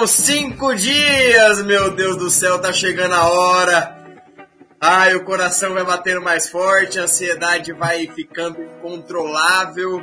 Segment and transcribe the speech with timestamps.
[0.00, 4.02] Faltam cinco dias, meu Deus do céu, tá chegando a hora.
[4.80, 10.02] Ai, o coração vai batendo mais forte, a ansiedade vai ficando incontrolável.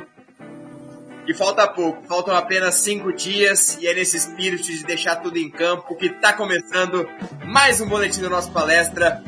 [1.26, 5.50] E falta pouco, faltam apenas cinco dias e é nesse espírito de deixar tudo em
[5.50, 7.04] campo que tá começando
[7.44, 9.20] mais um boletim do nosso palestra,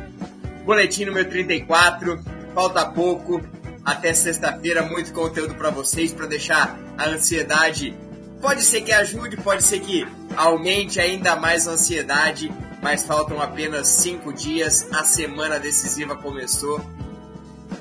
[0.64, 2.22] boletim número 34.
[2.54, 3.40] Falta pouco,
[3.84, 7.92] até sexta-feira, muito conteúdo para vocês, para deixar a ansiedade.
[8.40, 12.50] Pode ser que ajude, pode ser que aumente ainda mais a ansiedade,
[12.82, 16.80] mas faltam apenas cinco dias, a semana decisiva começou.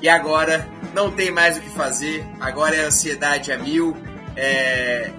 [0.02, 3.96] E agora não tem mais o que fazer, agora é ansiedade a mil,
[4.36, 5.10] é,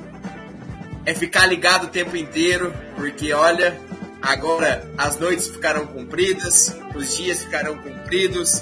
[1.06, 3.80] é ficar ligado o tempo inteiro, porque olha,
[4.22, 8.62] agora as noites ficarão compridas, os dias ficarão compridos,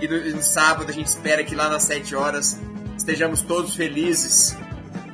[0.00, 2.58] e no, no, sábado a gente espera que lá nas 7 horas
[2.96, 4.56] estejamos todos felizes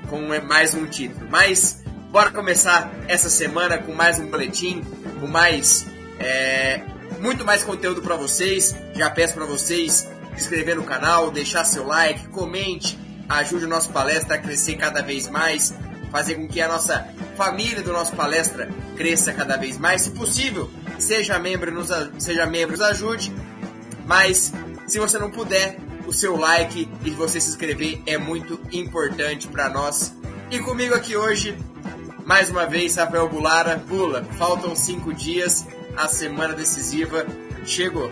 [0.08, 1.26] com mais um título.
[1.30, 4.82] Mas bora começar essa semana com mais um boletim,
[5.20, 5.86] com mais
[6.18, 6.82] é,
[7.20, 8.74] muito mais conteúdo para vocês.
[8.94, 13.90] Já peço para vocês se inscrever no canal, deixar seu like, comente, ajude o nosso
[13.90, 15.74] palestra a crescer cada vez mais,
[16.10, 20.02] fazer com que a nossa família do nosso palestra cresça cada vez mais.
[20.02, 23.32] Se possível, seja membro, nos, seja membro, nos ajude.
[24.06, 24.52] Mas
[24.86, 29.68] se você não puder, o seu like e você se inscrever é muito importante para
[29.68, 30.14] nós.
[30.50, 31.56] E comigo aqui hoje,
[32.24, 33.76] mais uma vez, Rafael Bulara.
[33.76, 37.26] Bula, faltam cinco dias, a semana decisiva
[37.64, 38.10] chegou.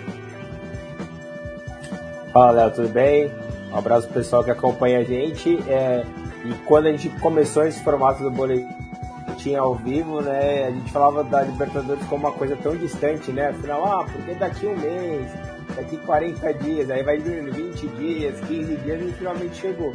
[2.33, 3.31] Fala, Léo, tudo bem?
[3.71, 5.57] Um abraço pro pessoal que acompanha a gente.
[5.69, 6.05] É,
[6.45, 11.23] e quando a gente começou esse formato do boletim ao vivo, né, a gente falava
[11.23, 13.49] da Libertadores como uma coisa tão distante, né?
[13.49, 15.31] Afinal, ah, porque daqui um mês,
[15.77, 19.95] daqui 40 dias, aí vai vir 20 dias, 15 dias e finalmente chegou.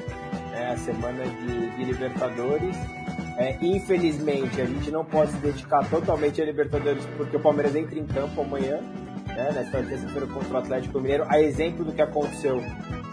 [0.53, 2.75] É a semana de, de Libertadores.
[3.37, 7.97] É, infelizmente, a gente não pode se dedicar totalmente a Libertadores porque o Palmeiras entra
[7.97, 8.81] em campo amanhã,
[9.27, 11.23] né, nesta terça-feira contra o Atlético Mineiro.
[11.29, 12.61] A exemplo do que aconteceu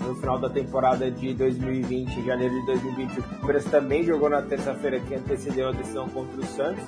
[0.01, 4.99] no final da temporada de 2020, janeiro de 2020, o Palmeiras também jogou na terça-feira
[4.99, 6.85] que antecedeu a decisão contra o Santos,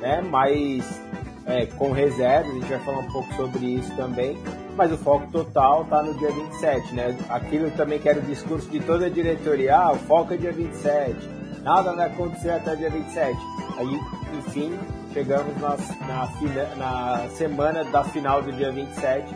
[0.00, 1.02] né, mas
[1.44, 4.38] é, com reservas, a gente vai falar um pouco sobre isso também
[4.76, 7.16] mas o foco total está no dia 27, né?
[7.28, 10.52] Aquilo também que era o discurso de toda a diretoria, ah, o foco é dia
[10.52, 11.16] 27,
[11.62, 13.38] nada vai acontecer até dia 27.
[13.78, 14.00] Aí,
[14.38, 14.78] enfim,
[15.12, 15.76] chegamos na,
[16.06, 19.34] na, na semana da final do dia 27,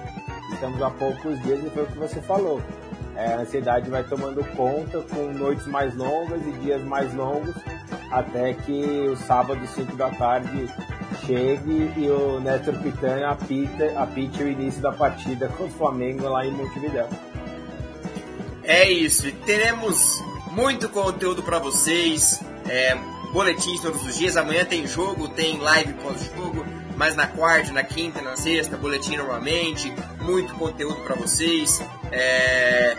[0.52, 2.60] estamos a poucos dias e foi o que você falou.
[3.16, 7.54] É, a ansiedade vai tomando conta com noites mais longas e dias mais longos,
[8.10, 10.68] até que o sábado, 5 da tarde,
[11.26, 16.46] chegue e o Neto Pitana apita, apite o início da partida com o Flamengo lá
[16.46, 17.06] em Montevideo.
[18.62, 22.96] É isso, teremos muito conteúdo para vocês, é,
[23.32, 24.36] boletins todos os dias.
[24.36, 26.64] Amanhã tem jogo, tem live pós-jogo,
[26.96, 29.92] mas na quarta, na quinta, na sexta, boletim normalmente,
[30.22, 31.82] muito conteúdo para vocês.
[32.10, 32.96] É,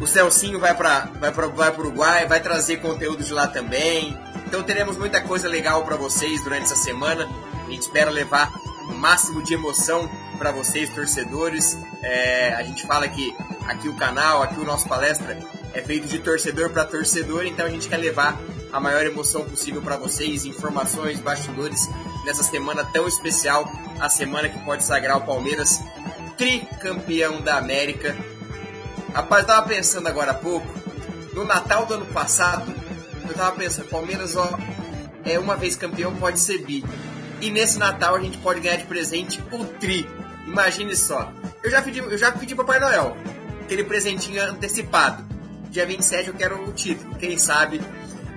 [0.00, 4.18] o Celcinho vai para vai para vai Uruguai, vai trazer conteúdo de lá também.
[4.52, 7.26] Então teremos muita coisa legal para vocês durante essa semana.
[7.66, 8.52] A gente espera levar
[8.82, 11.74] o máximo de emoção para vocês, torcedores.
[12.02, 13.34] É, a gente fala que
[13.66, 15.38] aqui o canal, aqui o nosso palestra
[15.72, 18.38] é feito de torcedor para torcedor, então a gente quer levar
[18.70, 21.88] a maior emoção possível para vocês, informações, bastidores
[22.26, 23.66] nessa semana tão especial,
[23.98, 25.80] a semana que pode sagrar o Palmeiras
[26.36, 28.14] tricampeão da América.
[29.14, 30.68] Rapaz, eu tava pensando agora há pouco,
[31.32, 32.70] no Natal do ano passado,
[33.28, 34.58] eu tava pensando, Palmeiras, ó,
[35.24, 36.84] é uma vez campeão, pode ser bi.
[37.40, 40.08] E nesse Natal a gente pode ganhar de presente o tri.
[40.46, 41.32] Imagine só.
[41.62, 43.16] Eu já pedi, eu já pedi pro Papai Noel
[43.62, 45.24] aquele presentinho antecipado.
[45.70, 47.14] Dia 27 eu quero o título.
[47.16, 47.80] Quem sabe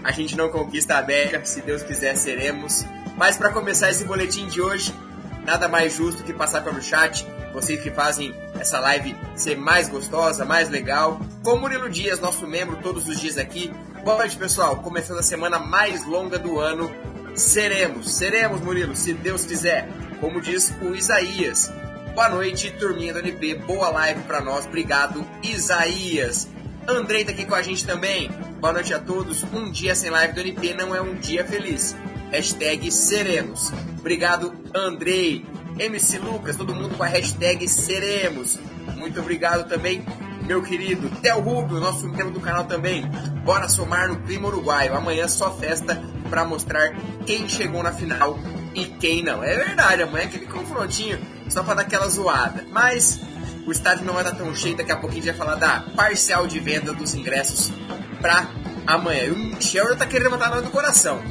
[0.03, 2.85] a gente não conquista a América, se Deus quiser seremos.
[3.17, 4.93] Mas para começar esse boletim de hoje,
[5.45, 10.45] nada mais justo que passar pelo chat, vocês que fazem essa live ser mais gostosa,
[10.45, 11.19] mais legal.
[11.43, 13.71] Com Murilo Dias, nosso membro, todos os dias aqui,
[14.05, 14.75] Boa noite, pessoal.
[14.75, 16.91] Começando a semana mais longa do ano.
[17.33, 19.89] Seremos, seremos, Murilo, se Deus quiser.
[20.21, 21.73] Como diz o Isaías.
[22.13, 23.55] Boa noite, turminha do NP.
[23.55, 24.67] Boa live para nós.
[24.67, 26.47] Obrigado, Isaías.
[26.87, 28.29] Andrei tá aqui com a gente também.
[28.59, 29.41] Boa noite a todos.
[29.51, 31.95] Um dia sem live do NP não é um dia feliz.
[32.31, 33.71] Hashtag seremos.
[33.97, 35.43] Obrigado, Andrei.
[35.79, 38.59] MC Lucas, todo mundo com a hashtag seremos.
[38.95, 40.05] Muito obrigado também
[40.45, 43.05] meu querido Theo Rubio, nosso membro do canal também.
[43.43, 44.95] Bora somar no clima uruguaio.
[44.95, 46.95] Amanhã só festa para mostrar
[47.25, 48.37] quem chegou na final
[48.73, 49.43] e quem não.
[49.43, 51.19] É verdade, amanhã é aquele confrontinho
[51.49, 52.63] só para dar aquela zoada.
[52.71, 53.19] Mas
[53.65, 55.79] o estádio não vai estar tão cheio, daqui a pouquinho a gente vai falar da
[55.95, 57.71] parcial de venda dos ingressos
[58.21, 58.47] para
[58.85, 59.23] amanhã.
[59.25, 61.21] E o Michel já tá querendo matar nós do coração.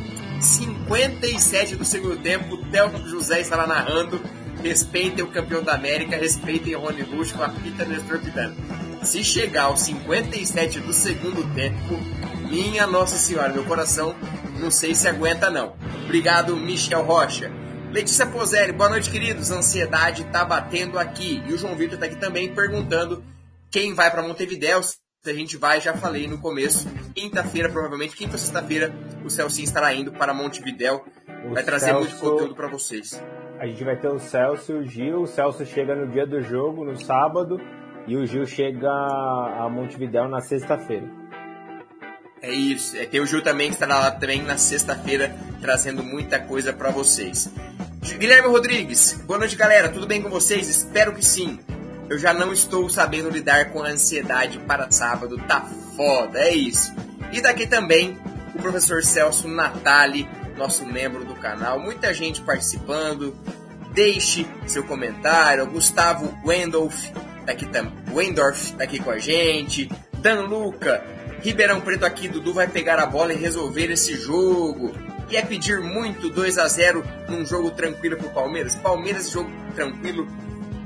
[0.41, 4.21] 57 do segundo tempo, o Thelmo José estará narrando.
[4.63, 8.57] Respeitem o campeão da América, respeitem o Rony Lúcio com a fita Nestor Pitano.
[9.05, 11.95] Se chegar aos 57 do segundo tempo,
[12.49, 14.15] minha Nossa Senhora, meu coração
[14.59, 15.77] não sei se aguenta não.
[16.05, 17.51] Obrigado, Michel Rocha.
[17.93, 19.53] Letícia Pozelli, boa noite, queridos.
[19.53, 21.43] A ansiedade tá batendo aqui.
[21.47, 23.23] E o João Vitor tá aqui também perguntando
[23.71, 24.83] quem vai para Montevidéu.
[24.83, 24.97] Se
[25.27, 26.89] a gente vai, já falei no começo.
[27.15, 28.93] Quinta-feira, provavelmente, quinta ou sexta-feira,
[29.23, 31.05] o Celso estará indo para Montevidéu.
[31.47, 32.09] O vai trazer Celso...
[32.09, 33.23] muito conteúdo para vocês.
[33.59, 35.23] A gente vai ter o Celso e o Gil.
[35.23, 37.61] O Celso chega no dia do jogo, no sábado,
[38.07, 41.09] e o Gil chega a Montevidéu na sexta-feira.
[42.43, 42.97] É isso.
[42.97, 46.91] É, tem o Gil também que estará lá também na sexta-feira trazendo muita coisa para
[46.91, 47.51] vocês.
[48.19, 50.69] Guilherme Rodrigues, boa noite galera, tudo bem com vocês?
[50.69, 51.59] Espero que sim.
[52.09, 55.63] Eu já não estou sabendo lidar com a ansiedade para sábado, tá
[55.97, 56.95] foda, é isso.
[57.33, 58.19] E daqui também
[58.55, 60.29] o professor Celso Natali,
[60.59, 63.35] nosso membro do canal, muita gente participando.
[63.93, 65.67] Deixe seu comentário.
[65.67, 67.11] Gustavo Wendorf
[67.45, 67.69] tá aqui,
[68.13, 69.91] Wendorf tá aqui com a gente.
[70.21, 71.05] Dan Luca,
[71.43, 74.93] Ribeirão Preto aqui, Dudu vai pegar a bola e resolver esse jogo.
[75.31, 78.75] E é pedir muito 2 a 0 num jogo tranquilo pro Palmeiras.
[78.77, 80.27] Palmeiras, jogo tranquilo,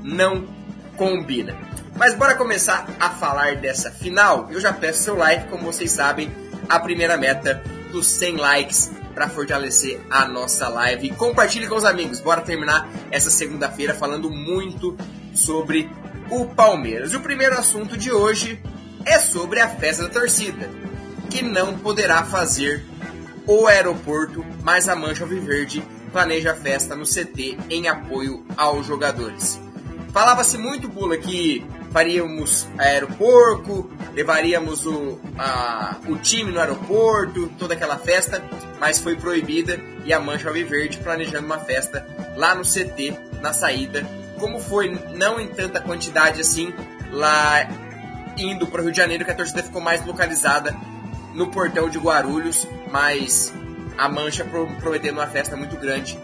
[0.03, 0.47] não
[0.95, 1.57] combina.
[1.95, 4.49] Mas bora começar a falar dessa final.
[4.51, 6.31] Eu já peço seu like, como vocês sabem,
[6.67, 7.61] a primeira meta
[7.91, 11.09] dos 100 likes para fortalecer a nossa live.
[11.11, 12.19] Compartilhe com os amigos.
[12.21, 14.97] Bora terminar essa segunda-feira falando muito
[15.33, 15.89] sobre
[16.29, 17.13] o Palmeiras.
[17.13, 18.61] O primeiro assunto de hoje
[19.05, 20.69] é sobre a festa da torcida,
[21.29, 22.85] que não poderá fazer
[23.45, 29.59] o aeroporto, mas a Mancha Alviverde planeja a festa no CT em apoio aos jogadores.
[30.11, 37.97] Falava-se muito, Bula, que faríamos aeroporto, levaríamos o, a, o time no aeroporto, toda aquela
[37.97, 38.43] festa,
[38.79, 42.05] mas foi proibida e a Mancha Alviverde planejando uma festa
[42.35, 44.05] lá no CT, na saída,
[44.39, 46.73] como foi não em tanta quantidade assim
[47.11, 47.67] lá
[48.37, 50.75] indo para o Rio de Janeiro, que a torcida ficou mais localizada
[51.33, 53.53] no portão de Guarulhos, mas
[53.97, 54.45] a Mancha
[54.79, 56.17] prometendo uma festa muito grande.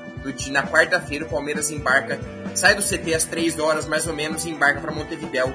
[0.50, 2.20] Na quarta-feira, o Palmeiras embarca,
[2.56, 5.54] sai do CT às 3 horas mais ou menos e embarca para Montevidéu.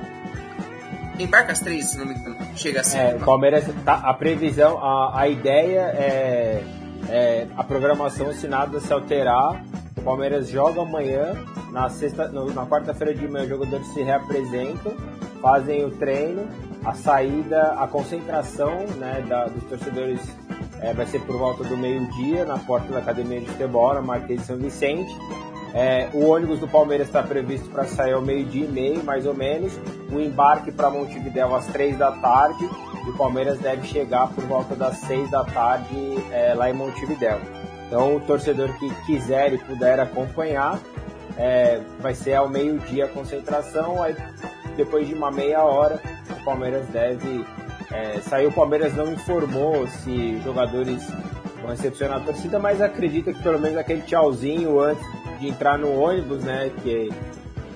[1.19, 2.37] Embarca às 3, se não me engano.
[2.55, 2.99] Chega assim.
[3.25, 6.63] Palmeiras, tá, a previsão, a, a ideia é,
[7.09, 9.61] é a programação assinada se alterar.
[10.01, 11.35] O Palmeiras joga amanhã,
[11.71, 14.95] na, sexta, na quarta-feira de manhã os jogadores se reapresentam
[15.41, 16.47] fazem o treino,
[16.85, 20.21] a saída, a concentração né, da, dos torcedores
[20.81, 24.41] é, vai ser por volta do meio-dia na porta da Academia de Futebol, na Marquês
[24.41, 25.15] de São Vicente.
[25.73, 29.35] É, o ônibus do Palmeiras está previsto para sair ao meio-dia e meio, mais ou
[29.35, 29.73] menos.
[30.11, 32.69] O embarque para Montevidéu às três da tarde.
[33.07, 35.95] E o Palmeiras deve chegar por volta das seis da tarde
[36.33, 37.39] é, lá em Montevidéu.
[37.91, 40.79] Então, o torcedor que quiser e puder acompanhar,
[41.37, 44.01] é, vai ser ao meio-dia a concentração.
[44.01, 44.15] Aí
[44.77, 46.01] depois de uma meia hora,
[46.31, 47.45] o Palmeiras deve
[47.91, 48.47] é, sair.
[48.47, 51.05] O Palmeiras não informou se jogadores
[51.61, 55.05] vão recepcionar a torcida, mas acredita que pelo menos aquele tchauzinho antes
[55.41, 56.71] de entrar no ônibus, né?
[56.85, 57.11] Que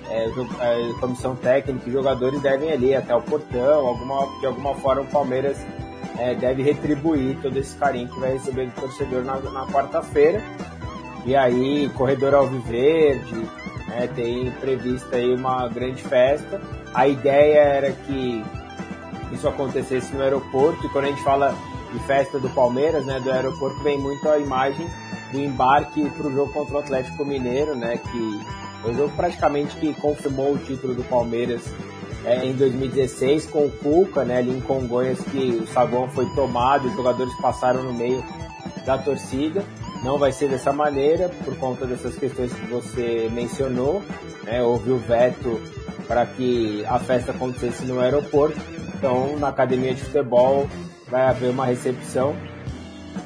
[0.08, 5.02] é, a comissão técnica e jogadores devem ali até o portão, alguma, de alguma forma
[5.02, 5.58] o Palmeiras
[6.18, 10.42] é, deve retribuir todo esse carinho que vai receber do torcedor na, na quarta-feira.
[11.26, 13.48] E aí, corredor Alviverde,
[13.88, 16.60] né, tem prevista aí uma grande festa.
[16.92, 18.44] A ideia era que
[19.32, 21.54] isso acontecesse no aeroporto, e quando a gente fala
[21.92, 24.86] de festa do Palmeiras, né, do aeroporto, vem muito a imagem
[25.32, 28.40] do embarque para o jogo contra o Atlético Mineiro, né, que
[28.82, 31.62] foi o jogo praticamente que confirmou o título do Palmeiras
[32.24, 36.88] é, em 2016 com o Cuca, né, ali em Congonhas, que o saguão foi tomado,
[36.88, 38.24] os jogadores passaram no meio
[38.84, 39.64] da torcida.
[40.02, 44.02] Não vai ser dessa maneira, por conta dessas questões que você mencionou.
[44.42, 44.62] Né?
[44.62, 45.60] Houve o veto
[46.06, 48.58] para que a festa acontecesse no aeroporto.
[48.94, 50.68] Então, na academia de futebol,
[51.08, 52.36] vai haver uma recepção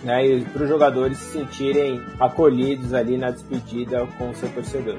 [0.02, 4.98] né, para os jogadores se sentirem acolhidos ali na despedida com o seu torcedor.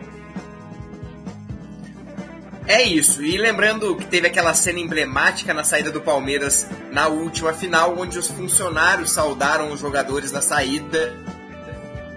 [2.69, 3.23] É isso.
[3.23, 8.19] E lembrando que teve aquela cena emblemática na saída do Palmeiras na última final, onde
[8.19, 11.13] os funcionários saudaram os jogadores na saída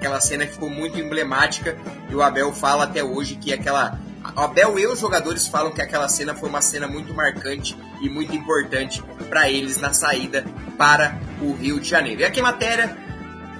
[0.02, 1.78] aquela cena que ficou muito emblemática
[2.10, 3.98] e o Abel fala até hoje que aquela
[4.36, 8.08] o Abel e os jogadores falam que aquela cena foi uma cena muito marcante e
[8.08, 10.44] muito importante para eles na saída
[10.76, 12.20] para o Rio de Janeiro.
[12.20, 12.96] E aqui matéria,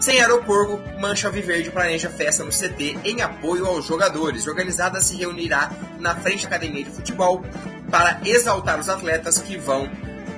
[0.03, 4.49] sem aeroporto, Mancha Viverde planeja festa no CT em apoio aos jogadores.
[4.49, 7.41] Organizada se reunirá na frente da academia de futebol
[7.89, 9.89] para exaltar os atletas que vão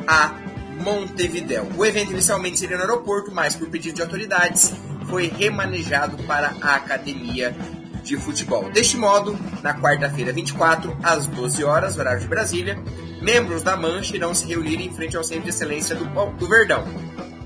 [0.07, 0.35] a
[0.83, 1.67] Montevidéu.
[1.79, 4.75] O evento inicialmente seria no aeroporto, mas por pedido de autoridades,
[5.09, 7.57] foi remanejado para a academia
[8.03, 8.71] de futebol.
[8.71, 12.79] Deste modo, na quarta-feira 24, às 12 horas, horário de Brasília,
[13.23, 16.85] membros da Mancha irão se reunir em frente ao Centro de Excelência do, do Verdão.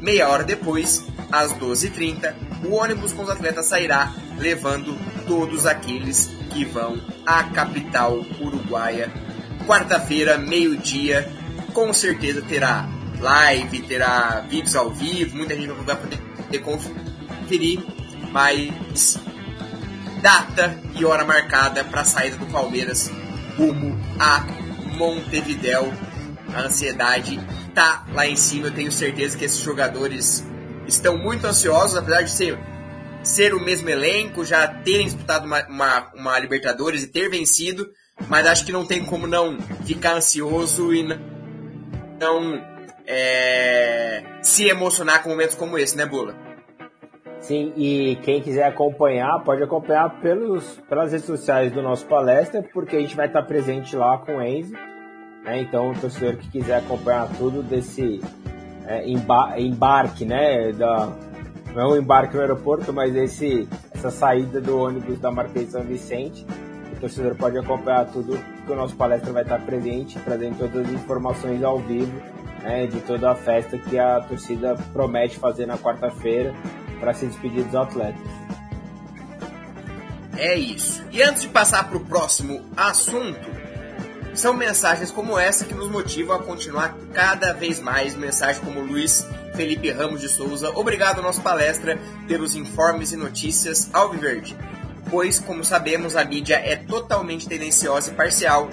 [0.00, 6.64] Meia hora depois, às 12h30, o ônibus com os atletas sairá levando todos aqueles que
[6.64, 9.12] vão à capital uruguaia.
[9.66, 11.30] Quarta-feira, meio-dia,
[11.74, 12.88] com certeza terá
[13.20, 17.80] live, terá vídeos ao vivo, muita gente vai poder conferir,
[18.32, 19.18] mas
[20.22, 23.10] data e hora marcada para a saída do Palmeiras
[23.56, 24.44] rumo a
[24.96, 25.92] Montevidéu.
[26.54, 27.38] A ansiedade
[27.74, 30.47] tá lá em cima, eu tenho certeza que esses jogadores
[30.88, 32.58] estão muito ansiosos, apesar de ser,
[33.22, 37.88] ser o mesmo elenco, já terem disputado uma, uma, uma Libertadores e ter vencido,
[38.28, 41.04] mas acho que não tem como não ficar ansioso e
[42.18, 42.60] não
[43.06, 46.34] é, se emocionar com momentos como esse, né, Bula?
[47.40, 52.96] Sim, e quem quiser acompanhar, pode acompanhar pelos, pelas redes sociais do nosso palestra, porque
[52.96, 54.72] a gente vai estar presente lá com o Enzo.
[55.44, 55.60] Né?
[55.60, 58.20] Então, o torcedor que quiser acompanhar tudo desse
[58.88, 60.72] é, emba embarque, né?
[60.72, 61.12] Da,
[61.74, 66.44] não é embarque no aeroporto, mas esse, essa saída do ônibus da Marquês São Vicente.
[66.96, 70.92] O torcedor pode acompanhar tudo, que o nosso palestra vai estar presente, trazendo todas as
[70.92, 72.12] informações ao vivo
[72.62, 76.52] né, de toda a festa que a torcida promete fazer na quarta-feira
[76.98, 78.26] para se despedir dos atletas.
[80.36, 81.04] É isso.
[81.10, 83.57] E antes de passar para o próximo assunto,
[84.38, 88.14] são mensagens como essa que nos motivam a continuar cada vez mais.
[88.14, 90.70] Mensagem como Luiz Felipe Ramos de Souza.
[90.70, 94.56] Obrigado, nossa palestra, pelos informes e notícias Alviverde.
[95.10, 98.68] Pois, como sabemos, a mídia é totalmente tendenciosa e parcial.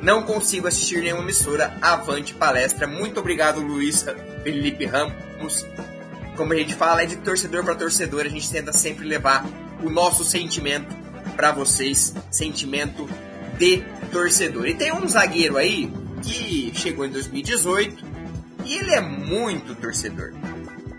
[0.00, 1.76] Não consigo assistir nenhuma emissora.
[1.80, 2.86] Avante palestra.
[2.86, 4.04] Muito obrigado, Luiz
[4.44, 5.64] Felipe Ramos
[6.36, 8.22] como a gente fala, é de torcedor para torcedor.
[8.22, 9.44] A gente tenta sempre levar
[9.82, 10.94] o nosso sentimento
[11.36, 13.08] para vocês, sentimento
[13.58, 14.66] de torcedor.
[14.66, 15.92] E tem um zagueiro aí
[16.22, 18.04] que chegou em 2018
[18.64, 20.32] e ele é muito torcedor.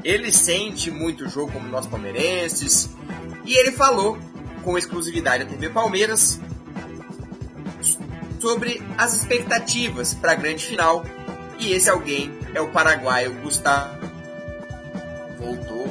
[0.03, 2.89] Ele sente muito o jogo como nós palmeirenses
[3.45, 4.17] e ele falou
[4.63, 6.39] com exclusividade à TV Palmeiras
[8.39, 11.05] sobre as expectativas para a grande final.
[11.59, 14.03] E esse alguém é o paraguaio Gustavo
[15.37, 15.82] Voltou.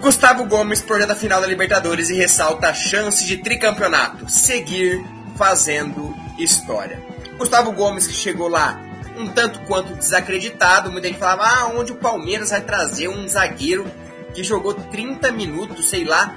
[0.00, 4.30] Gustavo Gomes projeta a final da Libertadores e ressalta a chance de tricampeonato.
[4.30, 5.04] Seguir
[5.36, 7.02] fazendo história.
[7.36, 8.80] Gustavo Gomes que chegou lá
[9.18, 10.90] um tanto quanto desacreditado.
[10.90, 13.86] Muita gente falava, ah, onde o Palmeiras vai trazer um zagueiro
[14.32, 16.34] que jogou 30 minutos, sei lá,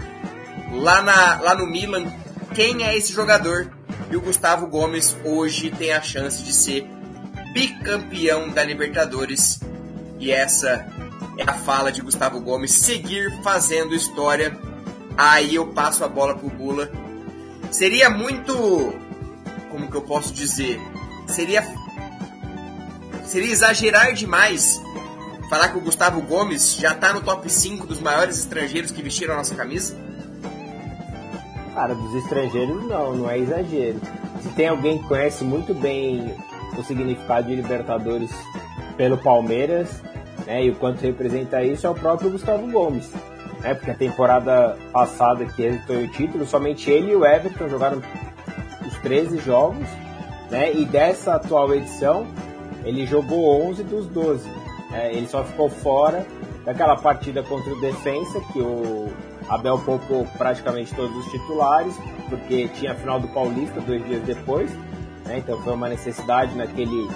[0.74, 2.12] lá, na, lá no Milan.
[2.54, 3.72] Quem é esse jogador?
[4.12, 6.86] E o Gustavo Gomes hoje tem a chance de ser
[7.54, 9.62] bicampeão da Libertadores
[10.20, 10.86] e essa
[11.38, 14.58] é a fala de Gustavo Gomes, seguir fazendo história.
[15.18, 16.92] Aí eu passo a bola pro Bula.
[17.72, 18.94] Seria muito.
[19.70, 20.80] Como que eu posso dizer?
[21.28, 21.64] Seria.
[23.26, 24.82] Seria exagerar demais
[25.54, 29.36] falar que o Gustavo Gomes já tá no top 5 dos maiores estrangeiros que vestiram
[29.36, 29.96] a nossa camisa?
[31.76, 34.02] Cara, dos estrangeiros não, não é exagero.
[34.42, 36.36] Se tem alguém que conhece muito bem
[36.76, 38.32] o significado de Libertadores
[38.98, 40.02] pelo Palmeiras,
[40.46, 43.12] né, e o quanto representa isso é o próprio Gustavo Gomes.
[43.62, 47.70] Né, porque a temporada passada que ele foi o título, somente ele e o Everton
[47.70, 48.02] jogaram
[48.86, 49.88] os 13 jogos,
[50.50, 52.28] né, e dessa atual edição
[52.84, 54.50] ele jogou 11 dos 12.
[54.92, 56.26] Né, ele só ficou fora
[56.66, 59.10] daquela partida contra o Defensa, que o
[59.50, 61.96] Abel poupou praticamente todos os titulares,
[62.30, 64.72] porque tinha a final do Paulista dois dias depois,
[65.26, 67.10] né, então foi uma necessidade naquele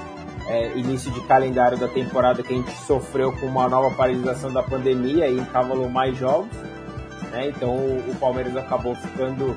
[0.47, 4.63] é, início de calendário da temporada que a gente sofreu com uma nova paralisação da
[4.63, 6.55] pandemia e encavalou mais jogos.
[7.31, 7.49] Né?
[7.49, 9.55] Então o, o, Palmeiras acabou ficando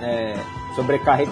[0.00, 0.36] é,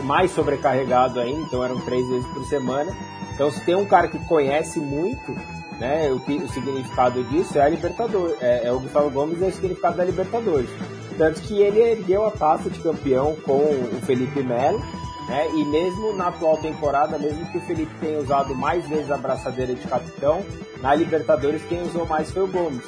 [0.03, 2.93] mais sobrecarregado ainda, então eram três vezes por semana.
[3.33, 5.33] Então se tem um cara que conhece muito
[5.79, 9.53] né, o, o significado disso é a Libertadores, é, é o Gustavo Gomes é o
[9.53, 10.71] significado da Libertadores.
[11.17, 14.83] Tanto que ele ergueu a taça de campeão com o Felipe Melo
[15.29, 15.49] né?
[15.55, 19.75] E mesmo na atual temporada, mesmo que o Felipe tenha usado mais vezes a braçadeira
[19.75, 20.45] de capitão,
[20.81, 22.85] na Libertadores quem usou mais foi o Gomes.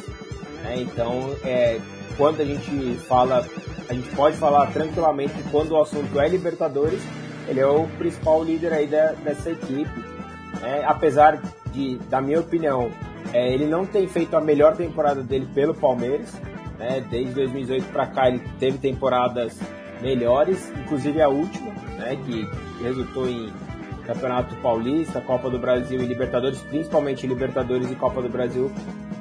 [0.63, 0.81] Né?
[0.83, 1.81] Então, é,
[2.17, 3.47] quando a gente fala,
[3.89, 7.03] a gente pode falar tranquilamente que quando o assunto é Libertadores,
[7.49, 10.05] ele é o principal líder aí da, dessa equipe.
[10.61, 10.85] Né?
[10.87, 11.41] Apesar
[11.73, 12.91] de, da minha opinião,
[13.33, 16.33] é, ele não tem feito a melhor temporada dele pelo Palmeiras.
[16.79, 17.05] Né?
[17.11, 19.59] Desde 2018 para cá ele teve temporadas
[20.01, 21.73] melhores, inclusive a última,
[22.09, 22.49] né, que
[22.83, 23.53] resultou em
[24.07, 28.73] Campeonato Paulista, Copa do Brasil e Libertadores, principalmente Libertadores e Copa do Brasil,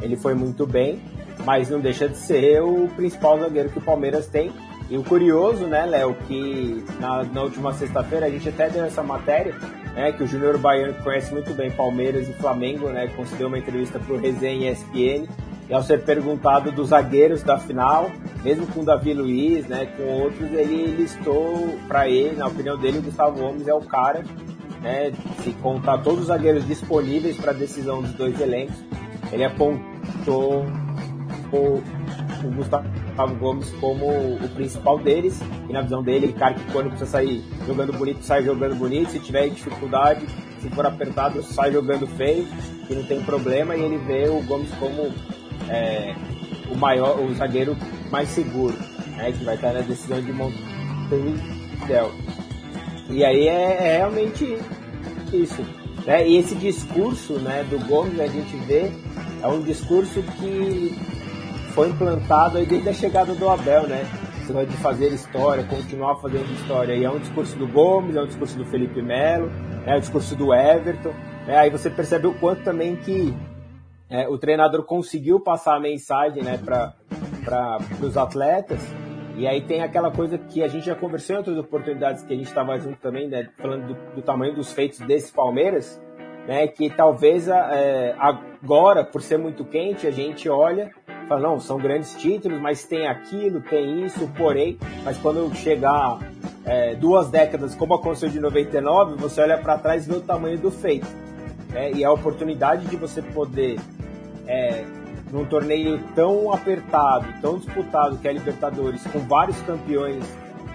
[0.02, 1.02] ele foi muito bem.
[1.46, 4.52] mas não deixa de ser o principal zagueiro que o Palmeiras tem.
[4.90, 9.04] E o curioso, né, Léo, que na, na última sexta-feira a gente até deu essa
[9.04, 9.54] matéria,
[9.94, 14.00] né, que o Júnior Baiano, conhece muito bem Palmeiras e Flamengo, né, concedeu uma entrevista
[14.00, 15.28] para o Resenha ESPN,
[15.70, 18.10] e ao ser perguntado dos zagueiros da final,
[18.44, 23.00] mesmo com o Davi Luiz, né, com outros, ele listou para ele, na opinião dele,
[23.00, 24.24] o Gustavo Gomes é o cara,
[24.82, 25.12] né,
[25.44, 28.78] se contar todos os zagueiros disponíveis para a decisão dos dois elencos,
[29.32, 30.66] ele apontou
[31.52, 31.84] o,
[32.46, 37.12] o Gustavo Gomes como o principal deles, e na visão dele, cara que quando precisa
[37.12, 40.26] sair jogando bonito, sai jogando bonito, se tiver dificuldade,
[40.62, 42.48] se for apertado, sai jogando feio,
[42.88, 45.12] que não tem problema, e ele vê o Gomes como
[45.70, 46.16] é,
[46.70, 47.78] o maior, o zagueiro
[48.12, 48.76] mais seguro,
[49.16, 52.12] né, que vai estar na decisão de Montevideo.
[53.10, 54.58] E aí é, é realmente
[55.32, 55.64] isso.
[56.06, 56.28] Né?
[56.28, 58.92] E esse discurso né, do Gomes a gente vê
[59.42, 60.96] é um discurso que
[61.74, 64.04] foi implantado desde a chegada do Abel, né?
[64.48, 66.96] De fazer história, continuar fazendo história.
[66.96, 69.52] E é um discurso do Gomes, é um discurso do Felipe Melo,
[69.86, 71.14] é um discurso do Everton.
[71.46, 71.58] Né?
[71.58, 73.36] Aí você percebe o quanto também que
[74.10, 76.94] é, o treinador conseguiu passar a mensagem né, para
[78.02, 78.80] os atletas.
[79.36, 82.36] E aí tem aquela coisa que a gente já conversou em outras oportunidades que a
[82.36, 86.02] gente estava junto também, né, falando do, do, tamanho dos feitos desse Palmeiras,
[86.48, 90.92] né, que talvez é, agora, por ser muito quente, a gente olha
[91.28, 96.20] fala, não, são grandes títulos, mas tem aquilo, tem isso, porém, mas quando chegar
[96.66, 100.58] é, duas décadas, como aconteceu de 99, você olha para trás e vê o tamanho
[100.58, 101.08] do feito.
[101.70, 103.78] Né, e a oportunidade de você poder
[104.48, 104.86] é,
[105.32, 110.24] num torneio tão apertado, tão disputado que é a Libertadores, com vários campeões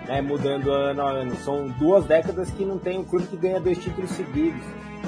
[0.07, 1.35] né, mudando ano a ano.
[1.37, 4.65] São duas décadas que não tem um clube que ganha dois títulos seguidos,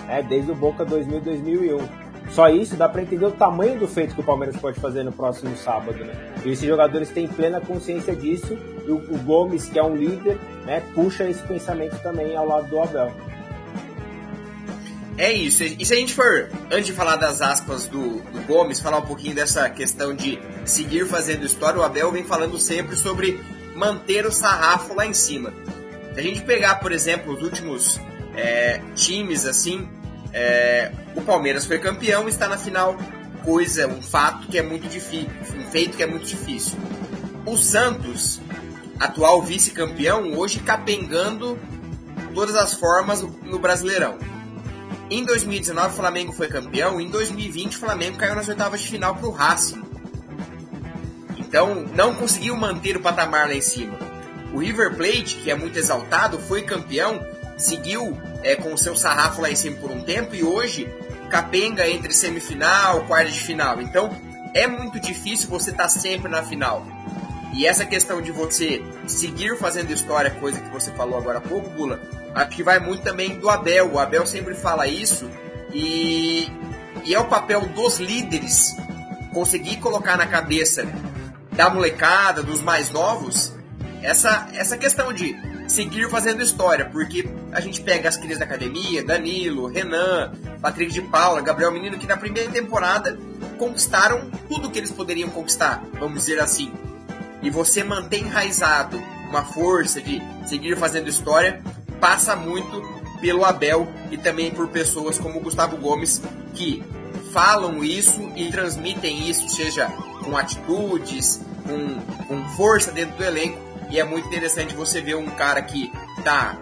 [0.07, 2.05] né, desde o Boca 2000 2001.
[2.31, 5.13] Só isso dá para entender o tamanho do feito que o Palmeiras pode fazer no
[5.13, 5.99] próximo sábado.
[6.03, 6.15] Né?
[6.45, 8.57] E esses jogadores têm plena consciência disso.
[8.87, 12.69] E o, o Gomes, que é um líder, né, puxa esse pensamento também ao lado
[12.69, 13.13] do Abel.
[15.17, 15.63] É isso.
[15.63, 19.07] E se a gente for, antes de falar das aspas do, do, Gomes, falar um
[19.07, 23.41] pouquinho dessa questão de seguir fazendo história, o Abel vem falando sempre sobre
[23.77, 25.53] manter o sarrafo lá em cima.
[26.15, 28.01] Se a gente pegar, por exemplo, os últimos
[28.37, 29.89] é, times assim,
[30.33, 32.97] é, o Palmeiras foi campeão, está na final,
[33.45, 36.77] coisa, um fato que é muito difícil, um feito que é muito difícil.
[37.47, 38.41] O Santos,
[38.99, 41.57] atual vice-campeão, hoje capengando
[42.35, 44.34] todas as formas no Brasileirão
[45.11, 49.15] em 2019 o Flamengo foi campeão, em 2020 o Flamengo caiu nas oitavas de final
[49.15, 49.83] para o Racing.
[51.39, 53.97] Então não conseguiu manter o patamar lá em cima.
[54.53, 57.25] O River Plate, que é muito exaltado, foi campeão,
[57.57, 60.89] seguiu é, com o seu sarrafo lá em cima por um tempo e hoje
[61.29, 63.81] capenga entre semifinal, quarta de final.
[63.81, 64.11] Então
[64.55, 66.87] é muito difícil você estar tá sempre na final.
[67.57, 71.71] E essa questão de você seguir fazendo história, coisa que você falou agora há pouco,
[71.71, 72.03] Bula,
[72.35, 73.93] acho que vai muito também do Abel.
[73.93, 75.31] O Abel sempre fala isso
[75.73, 76.49] e,
[77.05, 78.77] e é o papel dos líderes
[79.33, 80.85] conseguir colocar na cabeça
[81.53, 83.53] da molecada, dos mais novos,
[84.03, 85.37] essa, essa questão de
[85.69, 91.03] seguir fazendo história, porque a gente pega as crias da academia, Danilo, Renan, Patrick de
[91.03, 93.17] Paula, Gabriel Menino, que na primeira temporada
[93.59, 96.73] conquistaram tudo que eles poderiam conquistar, vamos dizer assim
[97.45, 101.63] e você mantém enraizado uma força de seguir fazendo história,
[102.01, 102.83] passa muito
[103.21, 106.23] pelo Abel e também por pessoas como o Gustavo Gomes
[106.55, 106.83] que
[107.33, 109.89] falam isso e transmitem isso, seja
[110.23, 113.59] com atitudes, com, com força dentro do elenco.
[113.91, 116.57] E é muito interessante você ver um cara que está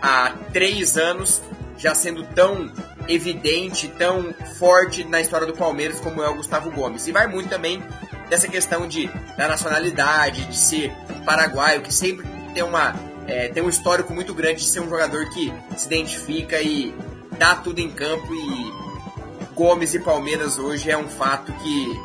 [0.00, 1.42] há três anos
[1.76, 2.70] já sendo tão
[3.08, 7.06] evidente, tão forte na história do Palmeiras como é o Gustavo Gomes.
[7.06, 7.82] E vai muito também
[8.28, 10.92] dessa questão de da nacionalidade, de ser
[11.24, 12.94] paraguaio, que sempre tem uma
[13.26, 16.94] é, tem um histórico muito grande de ser um jogador que se identifica e
[17.38, 18.88] dá tudo em campo e
[19.58, 22.00] Gomes e Palmeiras hoje é um fato que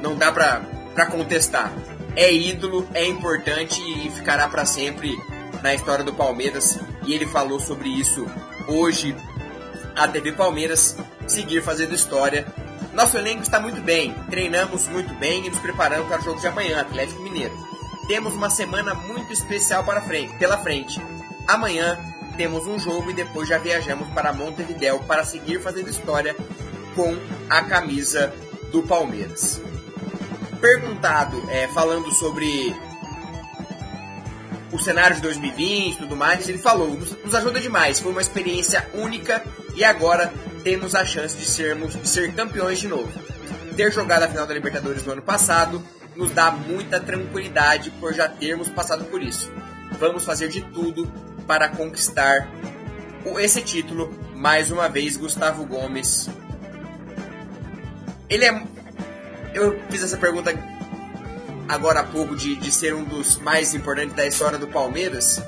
[0.00, 1.72] não dá pra contestar.
[2.14, 5.18] É ídolo, é importante e ficará para sempre
[5.60, 6.78] na história do Palmeiras.
[7.04, 8.24] E ele falou sobre isso
[8.68, 9.16] hoje.
[9.96, 12.46] A TV Palmeiras seguir fazendo história
[12.92, 16.46] nosso elenco está muito bem, treinamos muito bem e nos preparamos para o jogo de
[16.46, 17.56] amanhã, Atlético Mineiro.
[18.06, 21.00] Temos uma semana muito especial para frente, pela frente.
[21.46, 21.98] Amanhã
[22.36, 26.36] temos um jogo e depois já viajamos para Montevideo para seguir fazendo história
[26.94, 27.16] com
[27.48, 28.32] a camisa
[28.70, 29.60] do Palmeiras.
[30.60, 32.74] Perguntado, é, falando sobre
[34.72, 36.90] o cenário de 2020 e tudo mais, ele falou:
[37.24, 39.42] nos ajuda demais, foi uma experiência única
[39.74, 40.32] e agora
[40.64, 43.12] temos a chance de sermos de ser campeões de novo.
[43.76, 45.82] ter jogado a final da Libertadores no ano passado
[46.16, 49.52] nos dá muita tranquilidade por já termos passado por isso.
[49.98, 51.12] Vamos fazer de tudo
[51.46, 52.48] para conquistar
[53.38, 56.30] esse título mais uma vez, Gustavo Gomes.
[58.28, 58.62] Ele é.
[59.52, 60.52] Eu fiz essa pergunta
[61.68, 65.42] agora há pouco de, de ser um dos mais importantes da história do Palmeiras.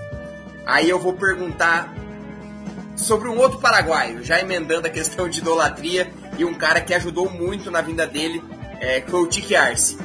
[0.66, 1.94] Aí eu vou perguntar
[2.96, 7.30] sobre um outro paraguaio, já emendando a questão de idolatria e um cara que ajudou
[7.30, 8.42] muito na vinda dele,
[8.80, 9.98] é, foi o Tiki Arce.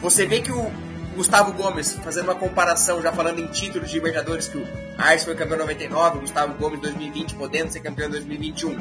[0.00, 0.70] Você vê que o
[1.16, 4.66] Gustavo Gomes, fazendo uma comparação, já falando em títulos de Libertadores, que o
[4.98, 8.78] Arce foi campeão em 99, o Gustavo Gomes em 2020, podendo ser campeão em 2021.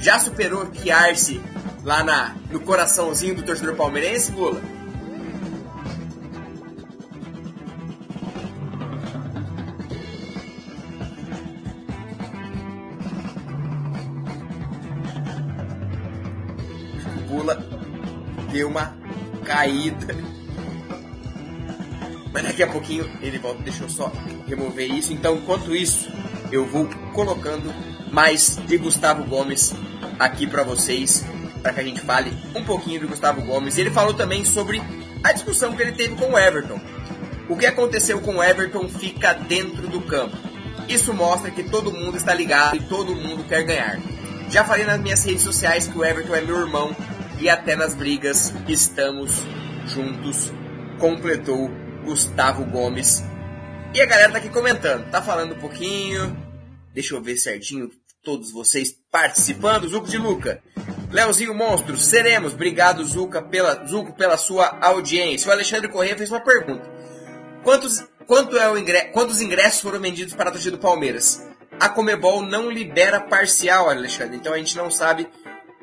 [0.00, 1.40] Já superou que Arce
[1.84, 4.60] lá na, no coraçãozinho do torcedor palmeirense, Lula?
[19.44, 20.16] Caída.
[22.32, 23.62] Mas daqui a pouquinho ele volta.
[23.62, 24.10] Deixa eu só
[24.46, 25.12] remover isso.
[25.12, 26.10] Então, enquanto isso,
[26.50, 27.72] eu vou colocando
[28.10, 29.74] mais de Gustavo Gomes
[30.18, 31.24] aqui para vocês,
[31.62, 33.76] para que a gente fale um pouquinho do Gustavo Gomes.
[33.76, 34.82] Ele falou também sobre
[35.22, 36.80] a discussão que ele teve com o Everton.
[37.48, 40.36] O que aconteceu com o Everton fica dentro do campo.
[40.88, 43.98] Isso mostra que todo mundo está ligado e todo mundo quer ganhar.
[44.50, 46.94] Já falei nas minhas redes sociais que o Everton é meu irmão
[47.38, 49.30] e até nas brigas estamos
[49.86, 50.52] juntos,
[50.98, 51.70] completou
[52.04, 53.22] Gustavo Gomes.
[53.94, 56.36] E a galera tá aqui comentando, tá falando um pouquinho.
[56.94, 57.90] Deixa eu ver certinho
[58.22, 59.88] todos vocês participando.
[59.88, 60.62] Zuco de Luca.
[61.10, 62.54] Leozinho Monstro, seremos.
[62.54, 65.48] Obrigado, Zuca, pela, Zuco, pela sua audiência.
[65.48, 66.90] O Alexandre Corrêa fez uma pergunta.
[67.62, 71.46] Quantos, quanto é o ingresso, quantos ingressos foram vendidos para a torcida do Palmeiras?
[71.78, 74.36] A Comebol não libera parcial, Alexandre.
[74.36, 75.28] Então a gente não sabe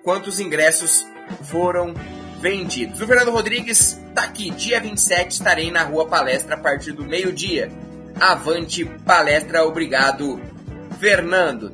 [0.03, 1.05] quantos ingressos
[1.43, 1.93] foram
[2.39, 3.01] vendidos.
[3.01, 4.49] O Fernando Rodrigues está aqui.
[4.51, 7.71] Dia 27 estarei na Rua Palestra a partir do meio-dia.
[8.19, 10.41] Avante palestra, obrigado,
[10.99, 11.71] Fernando.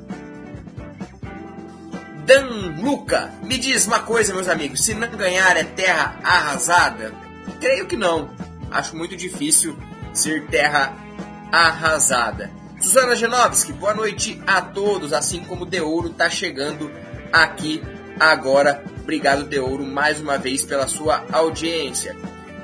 [2.25, 7.13] Dan Luca, me diz uma coisa, meus amigos: se não ganhar é terra arrasada?
[7.59, 8.29] Creio que não.
[8.71, 9.77] Acho muito difícil
[10.13, 10.93] ser terra
[11.51, 12.49] arrasada.
[12.81, 15.13] Suzana Genovski, boa noite a todos.
[15.13, 16.91] Assim como o De Ouro está chegando
[17.31, 17.81] aqui
[18.19, 18.83] agora.
[19.05, 22.15] Obrigado, De Ouro, mais uma vez pela sua audiência.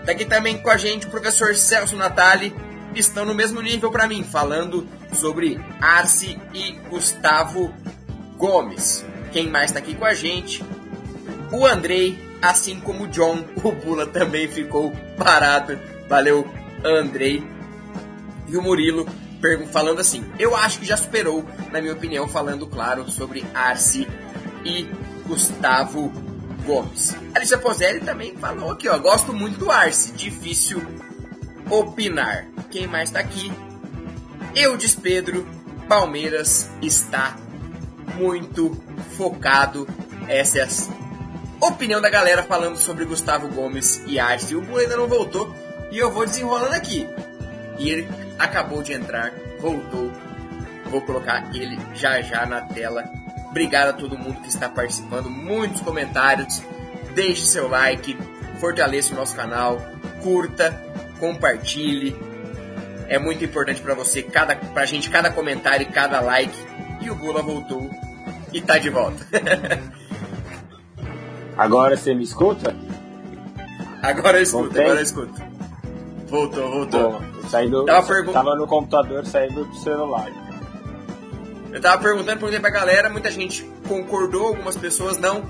[0.03, 2.51] Tá aqui também com a gente o professor Celso Natali,
[2.95, 7.71] estão no mesmo nível para mim, falando sobre Arce e Gustavo
[8.37, 9.05] Gomes.
[9.31, 10.65] Quem mais está aqui com a gente?
[11.51, 15.77] O Andrei, assim como o John, o Bula também ficou parado.
[16.09, 16.51] Valeu,
[16.83, 17.47] Andrei.
[18.47, 19.05] E o Murilo
[19.71, 24.07] falando assim: Eu acho que já superou, na minha opinião, falando claro sobre Arce
[24.65, 24.87] e
[25.27, 26.30] Gustavo
[26.65, 27.15] Gomes.
[27.33, 28.97] Alicia Pozelli também falou aqui, ó.
[28.97, 30.81] Gosto muito do Arce, difícil
[31.69, 32.47] opinar.
[32.69, 33.51] Quem mais tá aqui?
[34.55, 35.47] Eu Pedro,
[35.87, 37.37] Palmeiras está
[38.15, 38.77] muito
[39.17, 39.87] focado.
[40.27, 44.55] Essa é a opinião da galera falando sobre Gustavo Gomes e Arce.
[44.55, 45.53] O Bu ainda não voltou
[45.91, 47.07] e eu vou desenrolando aqui.
[47.77, 50.11] E ele acabou de entrar, voltou.
[50.85, 53.03] Vou colocar ele já já na tela
[53.51, 56.63] Obrigado a todo mundo que está participando, muitos comentários.
[57.13, 58.17] Deixe seu like,
[58.59, 59.77] fortaleça o nosso canal,
[60.23, 60.71] curta,
[61.19, 62.15] compartilhe.
[63.07, 66.57] É muito importante para você, cada, pra gente, cada comentário e cada like.
[67.01, 67.89] E o Gula voltou
[68.53, 69.25] e tá de volta.
[71.57, 72.73] agora você me escuta?
[74.01, 74.83] Agora eu escuto, Voltei?
[74.83, 75.41] agora eu escuto.
[76.27, 77.11] Voltou, voltou.
[77.19, 80.31] Bom, saí do, tava, pergun- tava no computador, saindo do celular.
[81.71, 85.43] Eu tava perguntando, perguntei pra galera, muita gente concordou, algumas pessoas não.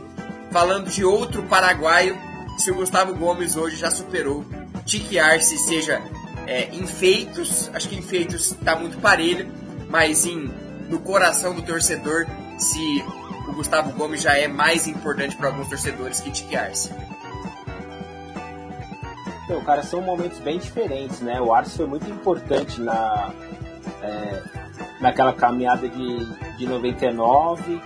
[0.51, 2.17] Falando de outro paraguaio,
[2.57, 4.45] se o Gustavo Gomes hoje já superou
[4.85, 6.01] Tique Arce, seja
[6.45, 9.51] é, em feitos, acho que em feitos tá muito parelho,
[9.89, 10.51] mas em,
[10.89, 13.03] no coração do torcedor, se
[13.47, 16.91] o Gustavo Gomes já é mais importante para alguns torcedores que Tique Arce.
[19.45, 21.41] Então, cara, são momentos bem diferentes, né?
[21.41, 23.33] O Arce foi muito importante na,
[24.01, 24.60] é,
[25.01, 26.25] naquela caminhada de,
[26.57, 27.81] de 99.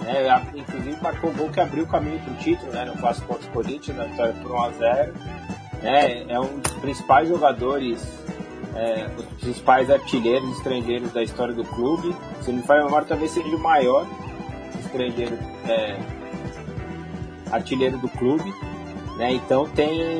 [0.00, 3.28] Né, inclusive marcou o gol que abriu o caminho para o título né, no clássico
[3.28, 5.12] contra o Corinthians, na vitória por 1x0.
[5.82, 8.06] É, é um dos principais jogadores,
[8.74, 9.08] é,
[9.40, 12.14] principais artilheiros estrangeiros da história do clube.
[12.42, 14.06] Se não me falha memória, talvez seja o maior
[14.80, 15.98] estrangeiro é,
[17.50, 18.52] artilheiro do clube.
[19.16, 20.18] Né, então tem.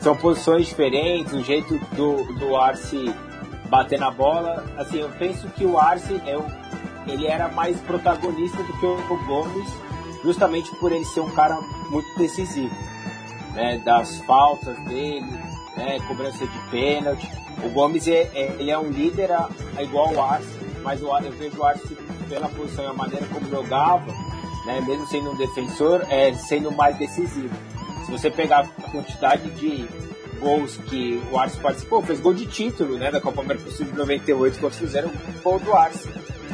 [0.00, 3.14] São posições diferentes, o jeito do, do Arce
[3.72, 4.62] bater na bola.
[4.76, 6.46] Assim, eu penso que o Arce é um,
[7.06, 9.68] ele era mais protagonista do que o Gomes,
[10.22, 11.58] justamente por ele ser um cara
[11.88, 12.74] muito decisivo,
[13.54, 13.78] né?
[13.78, 15.26] Das faltas dele,
[15.74, 15.98] né?
[16.06, 17.26] Cobrança de pênalti.
[17.64, 21.06] O Gomes é, é, ele é um líder a, a igual ao Arce, mas o,
[21.18, 21.96] eu vejo o Arce
[22.28, 24.12] pela posição e a maneira como jogava,
[24.66, 24.82] né?
[24.86, 27.54] Mesmo sendo um defensor, é, sendo mais decisivo.
[28.04, 29.88] Se você pegar a quantidade de
[30.42, 34.58] gols que o Arce participou, fez gol de título, né, da Copa Mercosul de 98,
[34.58, 36.08] quando fizeram o gol do Arce.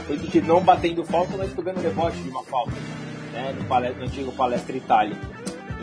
[0.07, 2.73] Foi de não batendo falta, mas pegando rebote de uma falta,
[3.33, 5.17] né, no, palestra, no antigo Palestra Itália.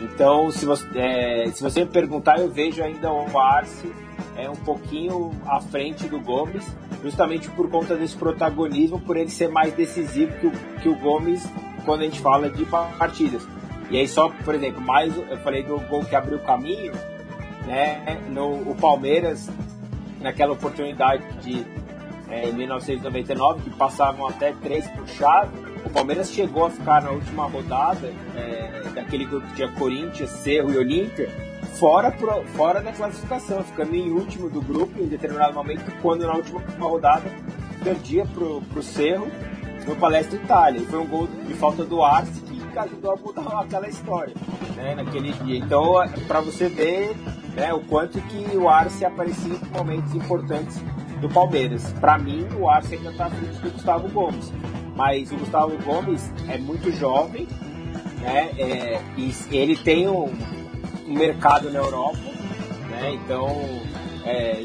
[0.00, 3.92] Então, se você, é, se você me perguntar, eu vejo ainda o Arce
[4.36, 6.64] é um pouquinho à frente do Gomes,
[7.02, 11.46] justamente por conta desse protagonismo, por ele ser mais decisivo que o, que o Gomes
[11.84, 13.46] quando a gente fala de partidas.
[13.90, 16.92] E aí só, por exemplo, mais eu falei do gol que abriu o caminho,
[17.66, 18.18] né?
[18.30, 19.50] No o Palmeiras
[20.20, 21.66] naquela oportunidade de
[22.28, 25.50] é, em 1999 que passavam até três por chave,
[25.84, 30.72] o Palmeiras chegou a ficar na última rodada é, daquele grupo que tinha Corinthians, Cerro
[30.72, 31.30] e Olímpia
[31.76, 32.12] fora,
[32.56, 37.30] fora da classificação, ficando em último do grupo em determinado momento, quando na última rodada
[37.82, 39.28] perdia pro, pro Cerro
[39.86, 40.80] no Palestra Itália.
[40.80, 44.34] E foi um gol de falta do Arce que ajudou a mudar aquela história
[44.74, 45.58] né, naquele dia.
[45.58, 47.14] Então, é, para você ver
[47.56, 50.78] né, o quanto que o Arce aparecia em momentos importantes
[51.20, 51.90] do Palmeiras.
[52.00, 54.52] Para mim, o Arce ainda está à frente do Gustavo Gomes.
[54.94, 57.48] Mas o Gustavo Gomes é muito jovem,
[58.20, 60.32] né, é, e ele tem um,
[61.06, 62.18] um mercado na Europa,
[62.90, 63.14] né?
[63.14, 63.46] Então,
[64.24, 64.64] é,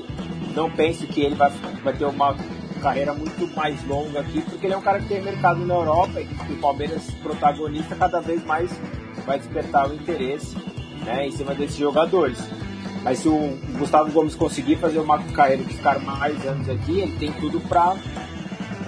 [0.56, 1.52] não penso que ele vai,
[1.84, 2.36] vai ter uma
[2.82, 6.20] carreira muito mais longa aqui, porque ele é um cara que tem mercado na Europa
[6.20, 8.72] e que o Palmeiras protagonista cada vez mais
[9.26, 10.56] vai despertar o interesse
[11.06, 12.38] né, em cima desses jogadores.
[13.04, 17.18] Mas se o Gustavo Gomes conseguir fazer uma carreira de ficar mais anos aqui, ele
[17.18, 17.96] tem tudo para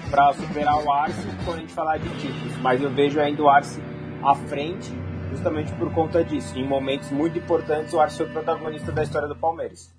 [0.09, 2.55] para superar o Arce quando a gente falar de títulos.
[2.57, 3.81] Mas eu vejo ainda o Arce
[4.23, 4.91] à frente
[5.31, 6.57] justamente por conta disso.
[6.57, 9.91] Em momentos muito importantes, o Arce foi protagonista da história do Palmeiras.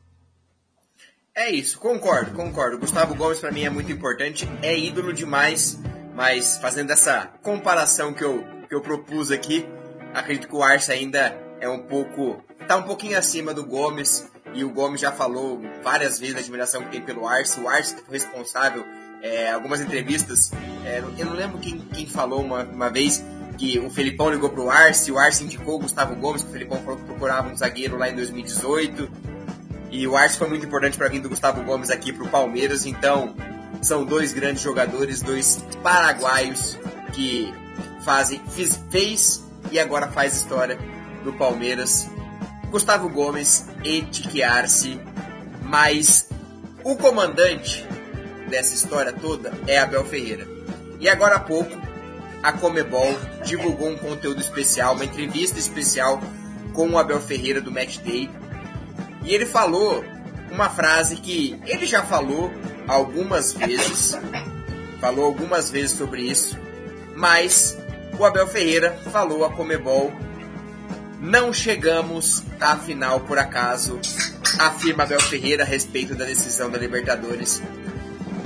[1.35, 2.79] É isso, concordo, concordo.
[2.79, 5.83] Gustavo Gomes para mim é muito importante, é ídolo demais,
[6.15, 9.67] mas fazendo essa comparação que eu, que eu propus aqui,
[10.15, 14.65] acredito que o Arce ainda é um pouco, tá um pouquinho acima do Gomes, e
[14.65, 18.19] o Gomes já falou várias vezes da admiração que tem pelo Arce, o Arce foi
[18.19, 18.85] responsável,
[19.23, 20.51] é, algumas entrevistas,
[20.85, 23.25] é, eu não lembro quem, quem falou uma, uma vez,
[23.57, 26.79] que o Felipão ligou pro Arce, o Arce indicou o Gustavo Gomes, que o Felipão
[26.79, 29.09] falou que procurava um zagueiro lá em 2018.
[29.91, 33.35] E o Arce foi muito importante para vir do Gustavo Gomes aqui pro Palmeiras, então
[33.81, 36.79] são dois grandes jogadores, dois paraguaios
[37.13, 37.53] que
[38.05, 38.41] fazem
[38.91, 40.79] fez e agora faz história
[41.25, 42.11] no Palmeiras.
[42.75, 45.01] Gustavo Gomes e Tique Arce,
[45.63, 46.29] mas
[46.83, 47.87] o comandante
[48.51, 50.45] dessa história toda é Abel Ferreira.
[50.99, 51.71] E agora há pouco
[52.43, 56.21] a Comebol divulgou um conteúdo especial, uma entrevista especial
[56.73, 58.29] com o Abel Ferreira do Match Day.
[59.23, 60.05] E ele falou
[60.51, 62.51] uma frase que ele já falou
[62.89, 64.19] algumas vezes,
[65.01, 66.59] falou algumas vezes sobre isso,
[67.15, 67.79] mas
[68.19, 70.13] o Abel Ferreira falou a Comebol:
[71.21, 74.01] não chegamos à final por acaso,
[74.59, 77.63] afirma Abel Ferreira a respeito da decisão da Libertadores.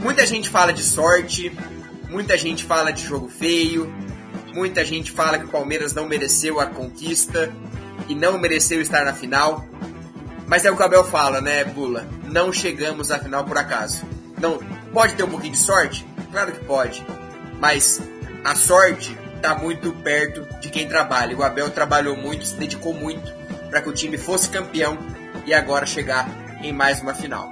[0.00, 1.52] Muita gente fala de sorte,
[2.08, 3.94] Muita gente fala de jogo feio,
[4.54, 7.52] muita gente fala que o Palmeiras não mereceu a conquista
[8.08, 9.66] e não mereceu estar na final.
[10.46, 12.08] Mas é o que o Abel fala, né, Bula?
[12.24, 14.06] Não chegamos à final por acaso.
[14.40, 14.58] Não,
[14.90, 16.06] pode ter um pouquinho de sorte?
[16.32, 17.04] Claro que pode.
[17.60, 18.00] Mas
[18.42, 21.36] a sorte está muito perto de quem trabalha.
[21.36, 23.37] O Abel trabalhou muito, se dedicou muito
[23.68, 24.98] para que o time fosse campeão
[25.46, 26.28] e agora chegar
[26.62, 27.50] em mais uma final.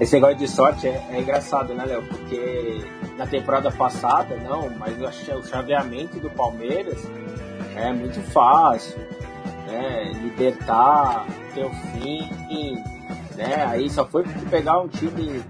[0.00, 2.02] Esse negócio de sorte é, é engraçado, né, Léo?
[2.02, 2.84] Porque
[3.16, 6.98] na temporada passada, não, mas o chaveamento do Palmeiras
[7.76, 8.98] é muito fácil,
[9.66, 10.12] né?
[10.22, 12.82] Libertar, ter o fim,
[13.36, 13.64] né?
[13.68, 15.42] Aí só foi pegar um time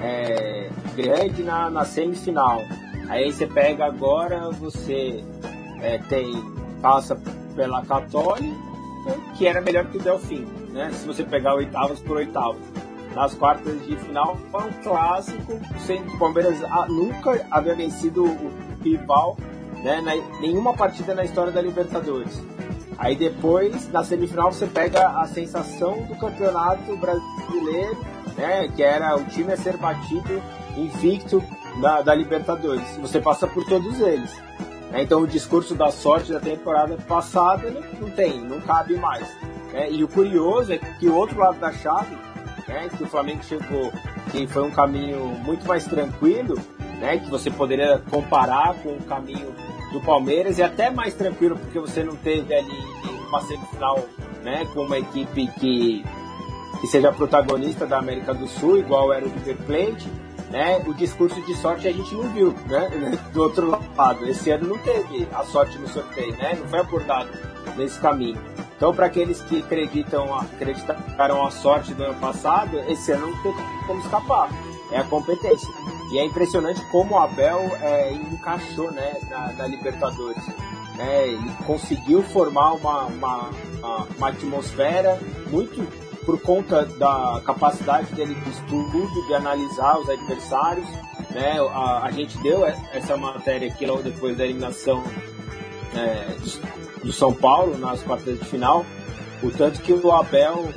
[0.00, 2.62] é, grande na, na semifinal.
[3.08, 5.22] Aí você pega agora, você
[5.82, 6.32] é, tem
[6.80, 7.20] passa
[7.54, 8.56] pela Católica,
[9.36, 10.90] que era melhor que o Delfim, né?
[10.92, 12.60] Se você pegar oitavos por oitavos
[13.14, 18.24] nas quartas de final foi um clássico, sendo que o Palmeiras ah, nunca havia vencido
[18.24, 19.36] o rival
[19.82, 22.40] né, na, nenhuma partida na história da Libertadores.
[22.98, 27.98] Aí depois, na semifinal, você pega a sensação do campeonato brasileiro,
[28.36, 30.42] né, que era o time a ser batido
[30.76, 31.42] invicto
[31.80, 32.96] da, da Libertadores.
[32.98, 34.30] Você passa por todos eles.
[34.90, 39.26] Né, então o discurso da sorte da temporada passada não, não tem, não cabe mais.
[39.72, 42.16] Né, e o curioso é que o outro lado da chave
[42.66, 43.92] né, que o Flamengo chegou
[44.34, 46.58] e foi um caminho muito mais tranquilo,
[46.98, 49.54] né, que você poderia comparar com o caminho
[49.92, 52.78] do Palmeiras e até mais tranquilo porque você não teve ali
[53.28, 53.98] uma semifinal
[54.42, 56.04] né, com uma equipe que,
[56.80, 60.08] que seja protagonista da América do Sul, igual era o River Plate.
[60.50, 62.90] Né, o discurso de sorte a gente não viu, né,
[63.32, 64.28] do outro lado.
[64.28, 67.30] Esse ano não teve a sorte no sorteio, né, não foi abordado
[67.76, 68.36] nesse caminho.
[68.76, 73.52] Então, para aqueles que acreditam, acreditaram a sorte do ano passado, esse ano não tem
[73.86, 74.48] como escapar.
[74.90, 75.68] É a competência.
[76.10, 80.42] E é impressionante como o Abel é, encaixou né, na, na Libertadores.
[80.98, 85.86] É, ele conseguiu formar uma, uma, uma, uma, atmosfera muito
[86.30, 90.88] por conta da capacidade dele de estudo, de analisar os adversários.
[91.30, 91.58] Né?
[91.72, 95.02] A, a gente deu essa matéria aqui logo depois da eliminação
[95.94, 96.36] é,
[97.02, 98.86] do São Paulo nas quartas de final,
[99.42, 100.68] o tanto que o Abel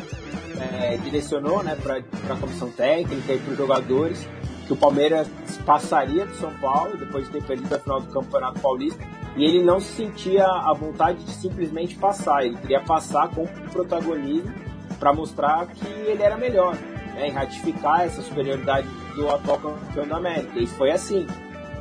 [0.60, 4.28] é, direcionou né, para a comissão técnica e para os jogadores
[4.66, 5.28] que o Palmeiras
[5.66, 9.04] passaria do São Paulo depois de ter perdido a final do Campeonato Paulista
[9.36, 14.73] e ele não se sentia a vontade de simplesmente passar, ele queria passar com protagonismo
[15.04, 16.78] para mostrar que ele era melhor
[17.14, 18.88] né, e ratificar essa superioridade
[19.18, 20.58] do atual campeão da América.
[20.58, 21.28] E foi assim,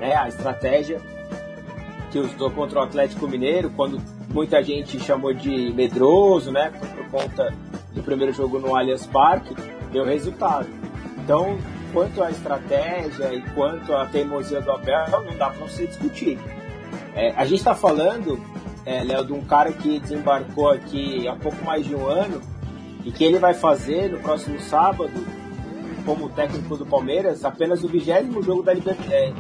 [0.01, 1.01] né, a estratégia
[2.11, 7.55] que usou contra o Atlético Mineiro, quando muita gente chamou de medroso, né, por conta
[7.95, 9.55] do primeiro jogo no Allianz Parque,
[9.93, 10.67] deu resultado.
[11.19, 11.57] Então,
[11.93, 16.41] quanto à estratégia e quanto à teimosia do Abel, não dá para você discutir.
[17.15, 18.43] É, a gente está falando,
[18.85, 22.52] é, Léo, de um cara que desembarcou aqui há pouco mais de um ano
[23.05, 25.13] e que ele vai fazer no próximo sábado
[26.05, 29.33] como técnico do Palmeiras apenas o vigésimo jogo da é,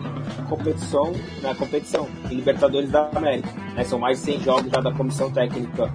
[0.48, 3.48] competição, na competição, em Libertadores da América.
[3.74, 3.84] Né?
[3.84, 5.92] São mais de 100 jogos já da comissão técnica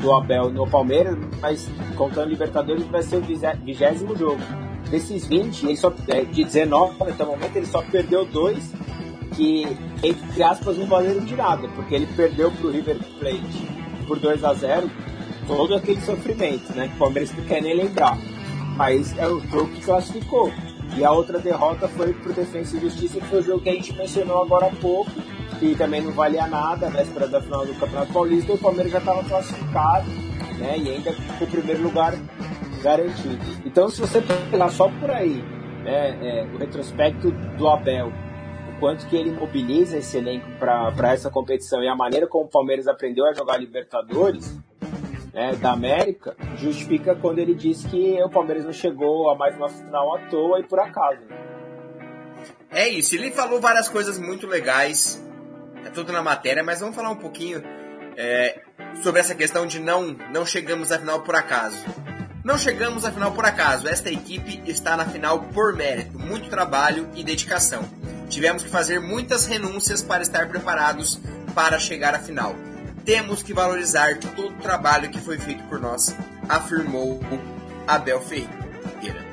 [0.00, 3.22] do Abel no Palmeiras, mas contando Libertadores vai ser o
[3.64, 4.40] vigésimo jogo.
[4.90, 8.72] Desses 20, ele só, é, de 19 até o momento, ele só perdeu dois
[9.34, 9.66] que,
[10.02, 13.68] entre aspas, não valeram de nada, porque ele perdeu para o River Plate
[14.06, 14.90] por 2 a 0
[15.46, 16.88] todo aquele sofrimento, né?
[16.88, 18.18] Que o Palmeiras não quer nem lembrar
[18.76, 20.50] mas é o jogo que classificou.
[20.96, 23.74] E a outra derrota foi pro Defensa e Justiça, que foi o jogo que a
[23.74, 25.10] gente mencionou agora há pouco,
[25.58, 29.24] que também não valia nada, véspera da final do Campeonato Paulista, o Palmeiras já estava
[29.24, 30.10] classificado,
[30.58, 32.14] né, e ainda com o primeiro lugar
[32.82, 33.38] garantido.
[33.64, 35.42] Então, se você pegar só por aí,
[35.82, 38.12] né, é, o retrospecto do Abel,
[38.68, 42.48] o quanto que ele mobiliza esse elenco para essa competição e a maneira como o
[42.48, 44.60] Palmeiras aprendeu a jogar Libertadores,
[45.32, 49.68] né, da América, justifica quando ele diz que o Palmeiras não chegou a mais uma
[49.68, 51.22] final à toa e por acaso.
[52.70, 55.22] É isso, ele falou várias coisas muito legais,
[55.84, 57.62] é tudo na matéria, mas vamos falar um pouquinho
[58.16, 58.60] é,
[59.02, 61.84] sobre essa questão de não, não chegamos à final por acaso.
[62.44, 67.08] Não chegamos à final por acaso, esta equipe está na final por mérito, muito trabalho
[67.14, 67.82] e dedicação.
[68.28, 71.20] Tivemos que fazer muitas renúncias para estar preparados
[71.54, 72.56] para chegar à final.
[73.04, 76.14] Temos que valorizar todo o trabalho que foi feito por nós,
[76.48, 77.20] afirmou
[77.86, 79.32] Abel Ferreira.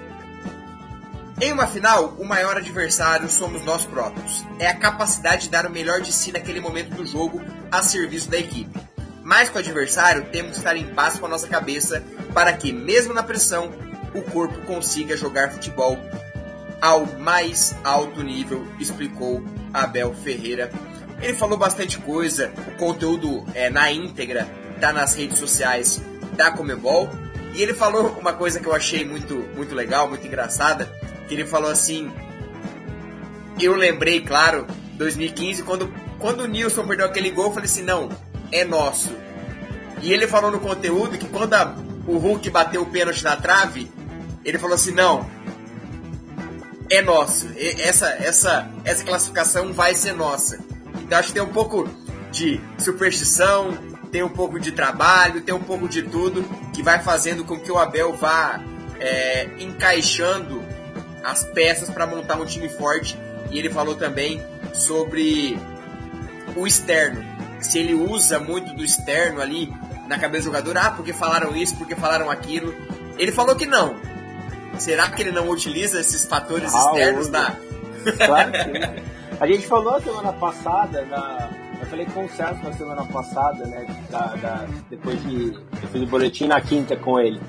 [1.41, 4.45] Em uma final, o maior adversário somos nós próprios.
[4.57, 8.29] É a capacidade de dar o melhor de si naquele momento do jogo a serviço
[8.29, 8.77] da equipe.
[9.23, 12.03] Mais que o adversário, temos que estar em paz com a nossa cabeça
[12.33, 13.71] para que, mesmo na pressão,
[14.13, 15.97] o corpo consiga jogar futebol
[16.81, 20.71] ao mais alto nível, explicou Abel Ferreira
[21.21, 24.47] ele falou bastante coisa, o conteúdo é na íntegra
[24.79, 26.01] tá nas redes sociais
[26.33, 27.09] da Comebol.
[27.53, 30.85] E ele falou uma coisa que eu achei muito, muito legal, muito engraçada,
[31.27, 32.11] que ele falou assim,
[33.59, 38.09] eu lembrei, claro, 2015, quando, quando o Nilson perdeu aquele gol, eu falei assim, não,
[38.51, 39.09] é nosso.
[40.01, 41.75] E ele falou no conteúdo que quando a,
[42.07, 43.91] o Hulk bateu o pênalti na trave,
[44.45, 45.27] ele falou assim, não,
[46.89, 47.47] é nosso.
[47.57, 50.59] Essa, essa, essa classificação vai ser nossa.
[51.09, 51.89] Então acho que tem um pouco
[52.31, 53.75] de superstição,
[54.11, 57.71] tem um pouco de trabalho, tem um pouco de tudo que vai fazendo com que
[57.71, 58.63] o Abel vá
[58.99, 60.63] é, encaixando
[61.23, 63.17] as peças para montar um time forte.
[63.49, 64.39] E ele falou também
[64.71, 65.57] sobre
[66.55, 67.25] o externo.
[67.59, 69.73] Se ele usa muito do externo ali
[70.07, 72.71] na cabeça do jogador, ah, porque falaram isso, porque falaram aquilo.
[73.17, 73.95] Ele falou que não.
[74.77, 77.57] Será que ele não utiliza esses fatores ah, externos da.
[78.15, 79.09] Claro que.
[79.39, 83.85] A gente falou semana passada, na, eu falei com o Celso na semana passada, né?
[84.11, 85.53] Da, da, depois de.
[85.81, 87.39] Eu fiz o boletim na quinta com ele.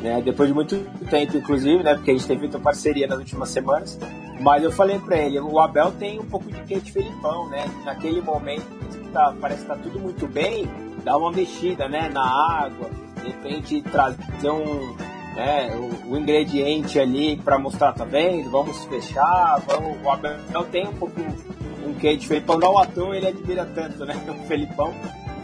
[0.00, 0.76] Né, depois de muito
[1.10, 1.94] tempo, inclusive, né?
[1.94, 3.98] Porque a gente teve feito parceria nas últimas semanas.
[4.40, 7.64] Mas eu falei para ele, o Abel tem um pouco de quente Felipão, né?
[7.84, 8.66] Naquele momento
[9.12, 10.70] tá, parece que tá tudo muito bem,
[11.02, 12.08] dá uma mexida, né?
[12.08, 12.88] Na água,
[13.22, 14.94] de repente trazer um,
[15.36, 18.50] né, o, o ingrediente ali para mostrar, tá vendo?
[18.50, 21.56] Vamos fechar, vamos, o Abel tem um pouco um
[21.96, 24.14] porque de Felipão não à ele admira tanto, né?
[24.28, 24.92] O Felipão,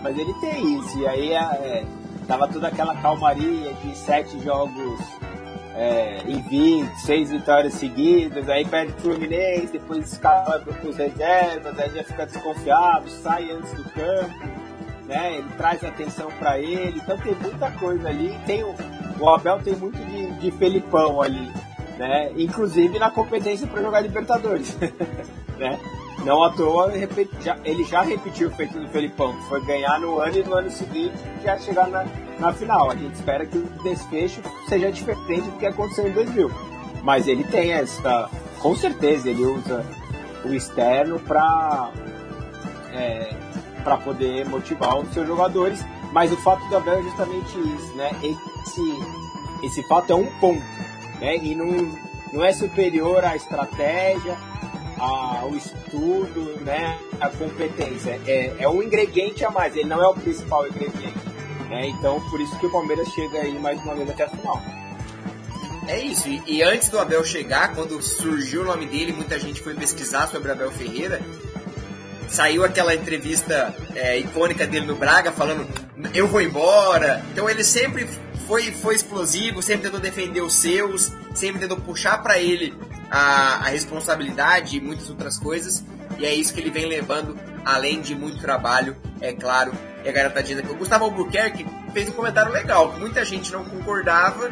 [0.03, 0.99] mas ele tem isso.
[0.99, 1.84] E aí é, é,
[2.26, 5.01] tava toda aquela calmaria de sete jogos
[5.74, 11.90] é, invicto, seis vitórias seguidas, aí perde o Fluminense, depois escala para os reservas, aí
[11.90, 14.47] já fica desconfiado, sai antes do campo,
[15.07, 15.38] né?
[15.38, 18.36] Ele traz atenção para ele, então tem muita coisa ali.
[18.47, 18.74] Tem o,
[19.22, 21.50] o Abel tem muito de, de Felipão ali,
[21.96, 22.32] né?
[22.36, 24.76] Inclusive na competência para jogar Libertadores,
[25.56, 25.78] né?
[26.24, 26.92] Não à toa,
[27.64, 30.70] ele já repetiu o feito do Felipão, que foi ganhar no ano e no ano
[30.70, 32.04] seguinte já chegar na,
[32.38, 32.90] na final.
[32.90, 36.50] A gente espera que o desfecho seja diferente do que aconteceu em 2000.
[37.02, 38.28] Mas ele tem essa.
[38.60, 39.84] Com certeza, ele usa
[40.44, 41.90] o externo para
[42.92, 43.34] é,
[43.82, 45.84] para poder motivar os seus jogadores.
[46.12, 48.10] Mas o fato do Abel é justamente isso, né?
[48.22, 48.82] Esse,
[49.62, 50.62] esse fato é um ponto,
[51.20, 51.36] né?
[51.38, 51.66] E não,
[52.32, 54.36] não é superior à estratégia,
[54.98, 56.98] ao estudo, né?
[57.20, 58.20] A competência.
[58.26, 61.18] É, é um ingrediente a mais, ele não é o principal ingrediente.
[61.68, 61.88] Né?
[61.88, 64.62] Então, por isso que o Palmeiras chega aí mais uma vez até a final.
[65.88, 69.60] É isso, e, e, antes do Abel chegar, quando surgiu o nome dele, muita gente
[69.60, 71.20] foi pesquisar sobre Abel Ferreira.
[72.28, 75.66] Saiu aquela entrevista é, icônica dele no Braga falando:
[76.14, 77.24] Eu vou embora.
[77.32, 78.09] Então ele sempre
[78.47, 82.74] foi, foi explosivo, sempre tentou defender os seus, sempre tentou puxar para ele
[83.11, 85.84] a, a responsabilidade e muitas outras coisas.
[86.18, 89.72] E é isso que ele vem levando, além de muito trabalho, é claro,
[90.07, 90.70] a garotadinha aqui.
[90.70, 94.51] O Gustavo Albuquerque fez um comentário legal, muita gente não concordava.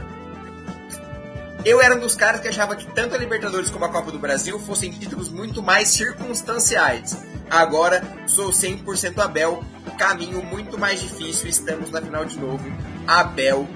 [1.64, 4.18] Eu era um dos caras que achava que tanto a Libertadores como a Copa do
[4.18, 7.18] Brasil fossem títulos muito mais circunstanciais.
[7.50, 9.62] Agora sou 100% Abel,
[9.98, 12.64] caminho muito mais difícil, estamos na final de novo.
[13.06, 13.68] Abel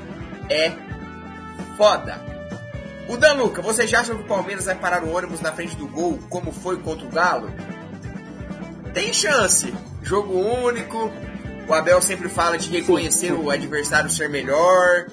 [0.49, 0.73] é
[1.77, 2.23] foda.
[3.07, 5.87] O Danuca, vocês já acham que o Palmeiras vai parar o ônibus na frente do
[5.87, 7.53] gol, como foi contra o Galo?
[8.95, 9.75] Tem chance.
[10.03, 11.13] Jogo único,
[11.69, 15.07] o Abel sempre fala de reconhecer o adversário ser melhor.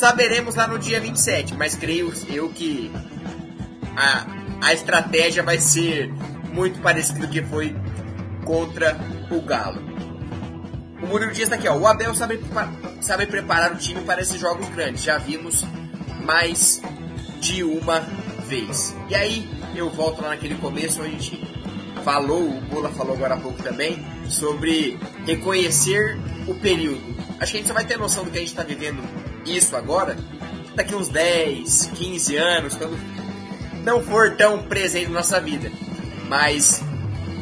[0.00, 2.90] Saberemos lá no dia 27, mas creio eu que
[3.94, 4.24] a,
[4.62, 6.10] a estratégia vai ser
[6.54, 7.76] muito parecida que foi
[8.46, 8.96] contra
[9.30, 9.82] o Galo.
[11.02, 11.76] O Murilo Dias está aqui, ó.
[11.76, 12.40] O Abel sabe,
[13.02, 15.02] sabe preparar o time para esses jogos grandes.
[15.02, 15.66] Já vimos
[16.24, 16.80] mais
[17.38, 18.00] de uma
[18.48, 18.96] vez.
[19.10, 19.46] E aí
[19.76, 21.46] eu volto lá naquele começo onde a gente
[22.02, 27.02] falou, o Bula falou agora há pouco também, sobre reconhecer o período.
[27.38, 29.02] Acho que a gente só vai ter noção do que a gente está vivendo
[29.46, 30.16] isso agora
[30.74, 32.98] daqui uns 10, 15 anos, quando
[33.84, 35.70] não for tão presente na nossa vida.
[36.28, 36.82] Mas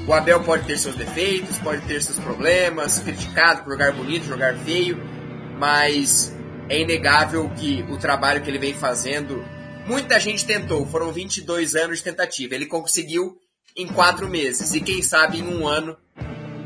[0.06, 4.56] o Abel pode ter seus defeitos, pode ter seus problemas, criticado por jogar bonito, jogar
[4.56, 4.98] feio,
[5.58, 6.34] mas
[6.68, 9.44] é inegável que o trabalho que ele vem fazendo,
[9.86, 13.38] muita gente tentou, foram 22 anos de tentativa, ele conseguiu
[13.76, 15.96] em quatro meses e quem sabe em um ano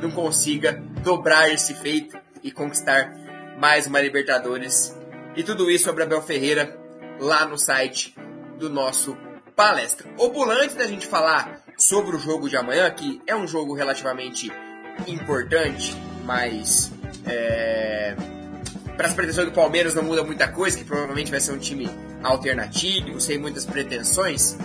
[0.00, 0.72] não consiga
[1.02, 3.12] dobrar esse feito e conquistar
[3.58, 5.01] mais uma Libertadores.
[5.34, 6.78] E tudo isso sobre Abel Ferreira
[7.18, 8.14] lá no site
[8.58, 9.16] do nosso
[9.56, 10.12] palestra.
[10.18, 14.52] Opulante da gente falar sobre o jogo de amanhã, que é um jogo relativamente
[15.06, 16.92] importante, mas
[17.26, 18.14] é,
[18.96, 21.88] para as pretensões do Palmeiras não muda muita coisa, que provavelmente vai ser um time
[22.22, 24.56] alternativo, sem muitas pretensões.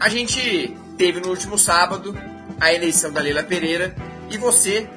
[0.00, 2.16] A gente teve no último sábado
[2.58, 3.94] a eleição da Leila Pereira
[4.30, 4.88] e você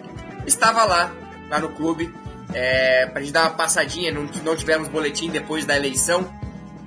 [0.45, 1.13] estava lá,
[1.49, 2.13] lá no clube,
[2.53, 6.27] é, para a gente dar uma passadinha, não, não tivemos boletim depois da eleição,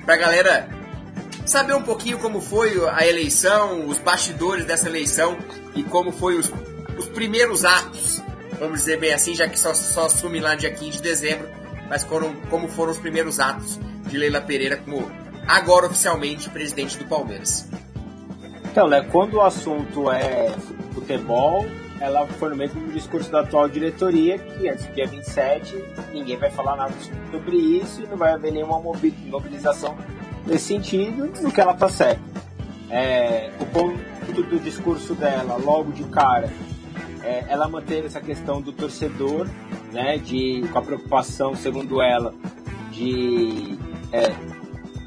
[0.04, 0.68] para a galera
[1.46, 5.36] saber um pouquinho como foi a eleição, os bastidores dessa eleição
[5.74, 6.52] e como foi os,
[6.98, 8.22] os primeiros atos,
[8.58, 11.48] vamos dizer bem assim, já que só, só assume lá dia 15 de dezembro,
[11.88, 15.10] mas foram, como foram os primeiros atos de Leila Pereira como
[15.46, 17.68] agora oficialmente presidente do Palmeiras.
[18.64, 20.50] Então, né, quando o assunto é
[20.94, 21.66] futebol,
[22.02, 26.50] ela foi no mesmo discurso da atual diretoria, que antes do dia 27 ninguém vai
[26.50, 26.92] falar nada
[27.30, 29.96] sobre isso e não vai haver nenhuma mobilização
[30.44, 32.20] nesse sentido, no que ela está certa.
[32.90, 33.96] É, o ponto
[34.32, 36.50] do discurso dela, logo de cara,
[37.22, 39.46] é, ela manteve essa questão do torcedor,
[39.92, 42.34] né, de, com a preocupação, segundo ela,
[42.90, 43.78] de
[44.10, 44.34] é,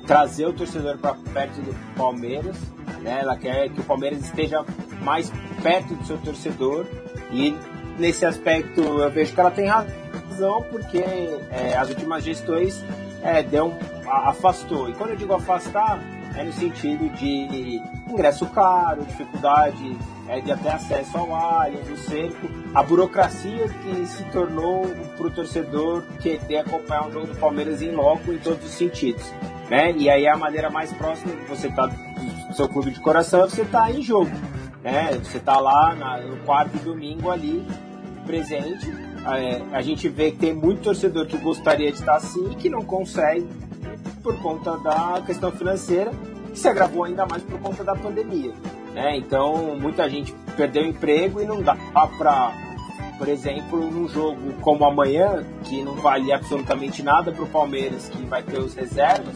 [0.05, 2.55] trazer o torcedor para perto do Palmeiras,
[3.01, 3.19] né?
[3.21, 4.63] Ela quer que o Palmeiras esteja
[5.01, 5.31] mais
[5.61, 6.85] perto do seu torcedor
[7.31, 7.55] e
[7.97, 12.83] nesse aspecto eu vejo que ela tem razão porque é, as últimas gestões
[13.23, 13.73] é, deu,
[14.07, 14.89] afastou.
[14.89, 15.99] E quando eu digo afastar,
[16.35, 19.97] é no sentido de ingresso caro, dificuldade
[20.27, 24.85] é, de até acesso ao Allianz, o cerco, a burocracia que se tornou
[25.17, 29.31] para o torcedor querer acompanhar um jogo do Palmeiras em loco em todos os sentidos.
[29.69, 29.93] Né?
[29.97, 33.49] E aí a maneira mais próxima de você tá do seu clube de coração é
[33.49, 34.31] você tá em jogo.
[34.83, 35.13] né?
[35.23, 37.65] Você tá lá na, no quarto domingo ali,
[38.25, 38.91] presente.
[39.25, 42.69] É, a gente vê que tem muito torcedor que gostaria de estar assim e que
[42.69, 43.47] não consegue
[44.21, 46.11] por conta da questão financeira,
[46.51, 48.53] que se agravou ainda mais por conta da pandemia.
[48.93, 49.17] Né?
[49.17, 52.53] Então, muita gente perdeu emprego e não dá para,
[53.17, 58.23] por exemplo, num jogo como amanhã, que não vale absolutamente nada para o Palmeiras, que
[58.23, 59.35] vai ter os reservas,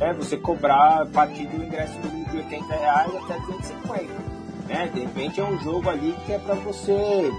[0.00, 1.98] é você cobrar a partir do ingresso
[2.30, 4.34] de 80 reais até 250
[4.66, 4.90] né?
[4.92, 7.32] De repente é um jogo ali que é para você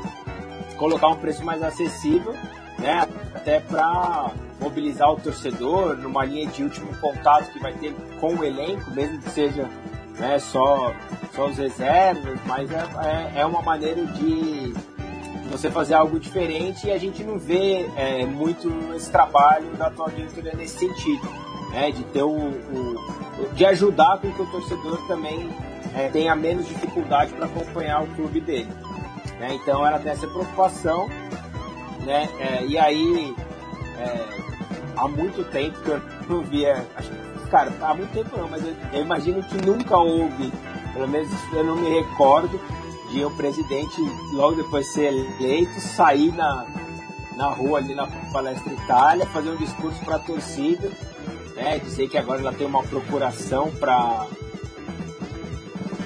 [0.77, 2.33] colocar um preço mais acessível,
[2.79, 3.07] né?
[3.33, 8.43] Até para mobilizar o torcedor numa linha de último contato que vai ter com o
[8.43, 9.69] elenco, mesmo que seja
[10.17, 10.93] né, só,
[11.33, 12.85] só os reservas, mas é,
[13.35, 14.73] é, é uma maneira de
[15.57, 20.09] você fazer algo diferente e a gente não vê é, muito esse trabalho da atual
[20.09, 21.27] diretoria nesse sentido,
[21.71, 25.49] né, de ter o, o, de ajudar com que o torcedor também
[25.95, 28.69] é, tenha menos dificuldade para acompanhar o clube dele.
[29.39, 29.53] Né?
[29.53, 31.07] Então ela tem essa preocupação,
[32.05, 32.29] né?
[32.39, 33.33] É, e aí
[33.97, 34.25] é,
[34.97, 37.09] há muito tempo que eu não via, acho,
[37.49, 40.51] cara, há muito tempo não, mas eu, eu, imagino que nunca houve,
[40.93, 42.59] pelo menos eu não me recordo,
[43.11, 44.01] de o presidente
[44.31, 46.65] logo depois de ser eleito sair na,
[47.35, 50.91] na rua ali na palestra Itália, fazer um discurso para a torcida,
[51.55, 51.79] né?
[51.79, 54.27] Dizer que agora ela tem uma procuração para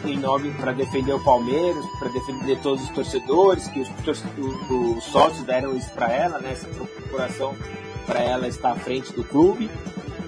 [0.05, 3.89] em nome para defender o Palmeiras, para defender todos os torcedores, que os,
[4.69, 7.55] os sócios deram isso para ela, né, essa procuração
[8.07, 9.69] para ela estar à frente do clube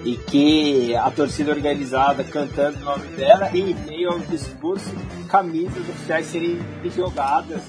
[0.04, 4.90] e que a torcida organizada cantando o nome dela e em meio ao discurso
[5.28, 6.58] camisas oficiais serem
[6.94, 7.62] jogadas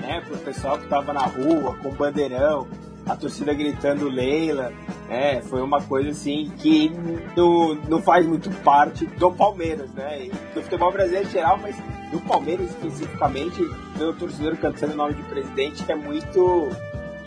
[0.00, 2.66] né, para o pessoal que estava na rua com bandeirão
[3.10, 4.72] a torcida gritando Leila,
[5.08, 6.92] é, foi uma coisa assim que
[7.36, 10.28] não, não faz muito parte do Palmeiras, né?
[10.54, 11.76] Do futebol brasileiro em geral, mas
[12.12, 16.68] do Palmeiras especificamente, o torcedor cantando o nome de presidente é muito,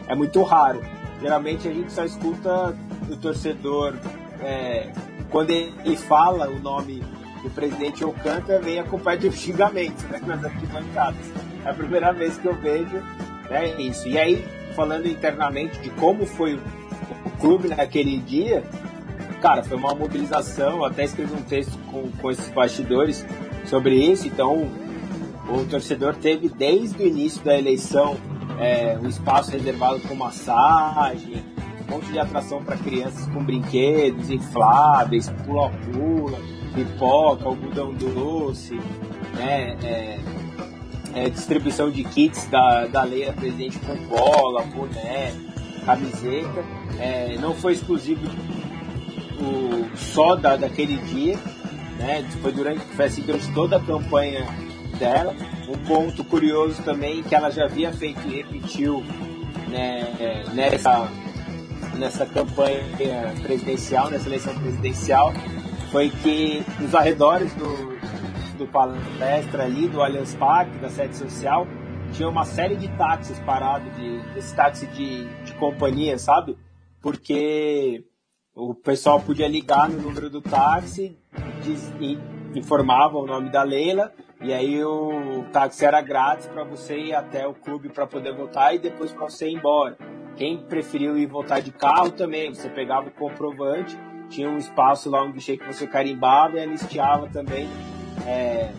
[0.08, 0.82] é muito raro.
[1.22, 2.78] Geralmente a gente só escuta
[3.10, 3.96] o torcedor
[4.44, 4.92] é,
[5.30, 7.04] quando ele fala o nome
[7.42, 11.26] do presidente ou canta, vem acompanhado de xingamento né, nas arquibancadas.
[11.66, 13.04] É a primeira vez que eu vejo
[13.50, 14.08] né, isso.
[14.08, 18.64] E aí falando internamente de como foi o clube naquele dia,
[19.42, 20.84] cara, foi uma mobilização.
[20.84, 23.26] Até escrevi um texto com, com esses bastidores
[23.66, 24.28] sobre isso.
[24.28, 24.70] Então,
[25.50, 28.18] o torcedor teve desde o início da eleição
[28.60, 31.44] é, um espaço reservado com massagem,
[31.94, 36.40] monte de atração para crianças com brinquedos infláveis, pula-pula,
[36.74, 38.76] pipoca, algodão doce,
[39.36, 39.78] né?
[39.84, 40.20] É,
[41.14, 45.32] é, distribuição de kits da, da Leia Presidente com bola, boné,
[45.86, 46.66] camiseta.
[47.00, 48.22] É, não foi exclusivo
[49.40, 51.38] o, só da, daquele dia,
[51.98, 52.28] né?
[52.42, 54.48] Foi durante, foi assim, durante toda a campanha
[54.98, 55.36] dela.
[55.70, 59.04] Um ponto curioso também que ela já havia feito e repetiu
[59.70, 61.08] né, nessa,
[61.98, 62.80] nessa campanha
[63.42, 65.32] presidencial, nessa eleição presidencial,
[65.92, 71.68] foi que nos arredores do, do palestra ali, do Allianz Parque, da sede social,
[72.14, 76.58] tinha uma série de táxis parados, de, desse táxi de, de companhia, sabe?
[77.02, 78.06] Porque
[78.56, 81.18] o pessoal podia ligar no número do táxi
[82.00, 82.18] e
[82.58, 87.48] informava o nome da Leila e aí o táxi era grátis para você ir até
[87.48, 89.98] o clube para poder voltar e depois para você ir embora.
[90.36, 93.98] Quem preferiu ir voltar de carro também, você pegava o comprovante,
[94.30, 97.70] tinha um espaço lá, um guichê que você carimbava e anistiava também
[98.26, 98.72] é,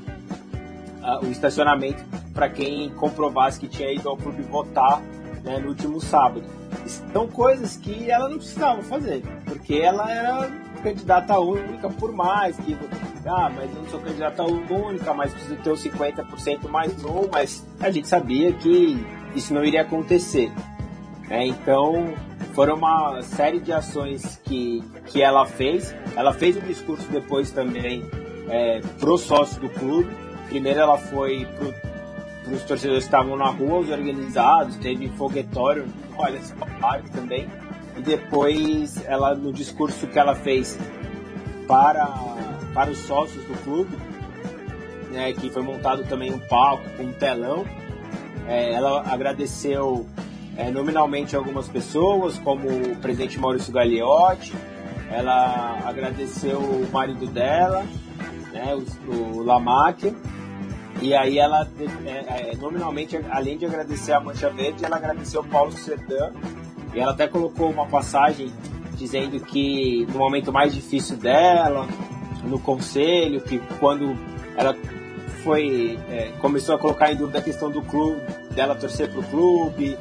[1.03, 5.01] a, o estacionamento para quem comprovasse que tinha ido ao clube votar
[5.45, 6.45] né, no último sábado.
[6.87, 10.51] São coisas que ela não precisava fazer, porque ela era
[10.83, 12.77] candidata única por mais que
[13.27, 17.65] ah, mas eu não sou candidata única, mas preciso ter os 50% mais um, mas
[17.81, 18.99] a gente sabia que
[19.35, 20.53] isso não iria acontecer.
[21.31, 22.15] É, então
[22.55, 25.95] foram uma série de ações que, que ela fez.
[26.17, 28.05] Ela fez o discurso depois também
[28.49, 30.11] é, pro sócio do clube.
[30.49, 31.47] Primeiro ela foi
[32.45, 36.41] para os torcedores que estavam na rua, os organizados, teve foguetório, olha,
[36.81, 37.49] parque também.
[37.97, 40.79] E depois ela, no discurso que ela fez
[41.67, 42.07] para,
[42.75, 43.97] para os sócios do clube,
[45.11, 47.65] né, que foi montado também um palco com um telão,
[48.47, 50.07] é, ela agradeceu
[50.57, 54.53] é, nominalmente algumas pessoas, como o presidente Maurício Gagliotti,
[55.11, 57.85] ela agradeceu o marido dela,
[58.53, 60.15] né, o, o Lamáquia.
[61.03, 61.69] E aí ela,
[62.07, 66.33] é, é, nominalmente, além de agradecer a Mancha Verde, ela agradeceu o Paulo Serdan.
[66.95, 68.53] E ela até colocou uma passagem
[68.97, 71.87] dizendo que no momento mais difícil dela,
[72.45, 74.17] no conselho, que quando
[74.57, 74.77] ela
[75.43, 78.21] foi é, começou a colocar em dúvida a questão do clube,
[78.55, 79.99] dela torcer para o clube,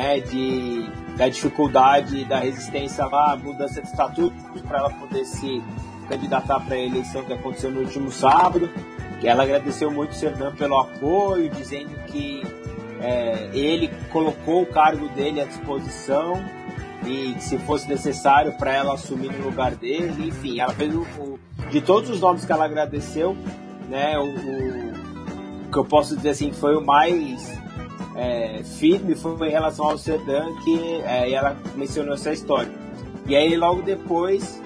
[0.00, 4.34] né, de, da dificuldade da resistência lá, mudança de estatuto
[4.66, 5.62] para ela poder se
[6.08, 8.70] candidatar para a eleição que aconteceu no último sábado.
[9.22, 12.42] Ela agradeceu muito o Serdan pelo apoio, dizendo que
[13.02, 16.42] é, ele colocou o cargo dele à disposição
[17.06, 21.38] e se fosse necessário para ela assumir no lugar dele, enfim, ela fez o, o,
[21.70, 23.36] de todos os nomes que ela agradeceu,
[23.86, 27.59] né, o, o que eu posso dizer assim foi o mais
[28.16, 32.72] é, firme foi em relação ao Sedan que é, ela mencionou essa história.
[33.26, 34.60] E aí logo depois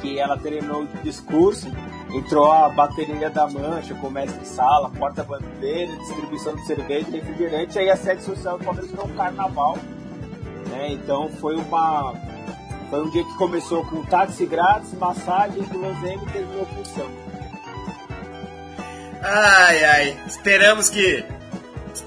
[0.00, 1.66] que ela terminou o discurso,
[2.12, 7.96] entrou a bateria da mancha, com mestre sala, porta-bandeira, distribuição de cerveja, refrigerante, aí a
[7.96, 9.78] sede social foi um carnaval.
[10.68, 10.92] Né?
[10.92, 12.14] Então foi uma.
[12.90, 17.26] Foi um dia que começou com táxi grátis, massagem, gulosema e terminou samba.
[19.22, 20.16] Ai, ai.
[20.28, 21.24] Esperamos que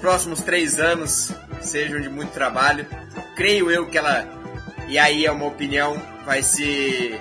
[0.00, 1.30] próximos três anos
[1.60, 2.86] sejam de muito trabalho.
[3.36, 4.26] Creio eu que ela,
[4.88, 7.20] e aí é uma opinião, vai ser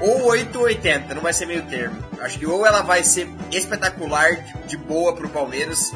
[0.00, 1.96] ou 8 ou 80, não vai ser meio termo.
[2.20, 4.30] Acho que ou ela vai ser espetacular,
[4.66, 5.92] de boa pro Palmeiras,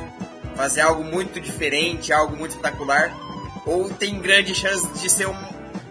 [0.55, 3.13] fazer algo muito diferente, algo muito espetacular,
[3.67, 5.37] ou tem grande chance de ser um,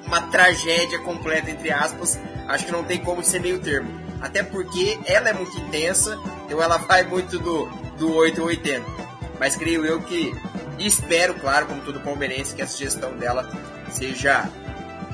[0.05, 2.19] uma tragédia completa, entre aspas.
[2.47, 3.89] Acho que não tem como ser meio termo.
[4.21, 7.65] Até porque ela é muito intensa, então ela vai muito do,
[7.97, 8.96] do 8 ou 80.
[9.39, 10.33] Mas creio eu que,
[10.79, 13.49] e espero, claro, como todo palmeirense, que essa gestão dela
[13.91, 14.49] seja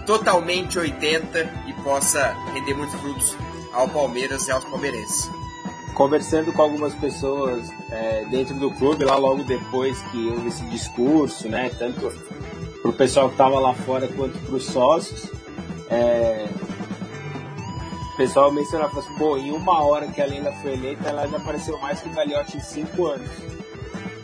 [0.05, 3.35] totalmente 80 e possa render muitos frutos
[3.73, 5.29] ao Palmeiras e aos palmeirenses.
[5.93, 11.47] Conversando com algumas pessoas é, dentro do clube, lá logo depois que houve esse discurso,
[11.47, 12.11] né, tanto
[12.81, 15.29] para o pessoal que estava lá fora quanto para os sócios,
[15.89, 16.47] é,
[18.13, 21.37] o pessoal mencionava assim, pô, em uma hora que a Leila foi eleita, ela já
[21.37, 23.29] apareceu mais que o Galhote em cinco anos.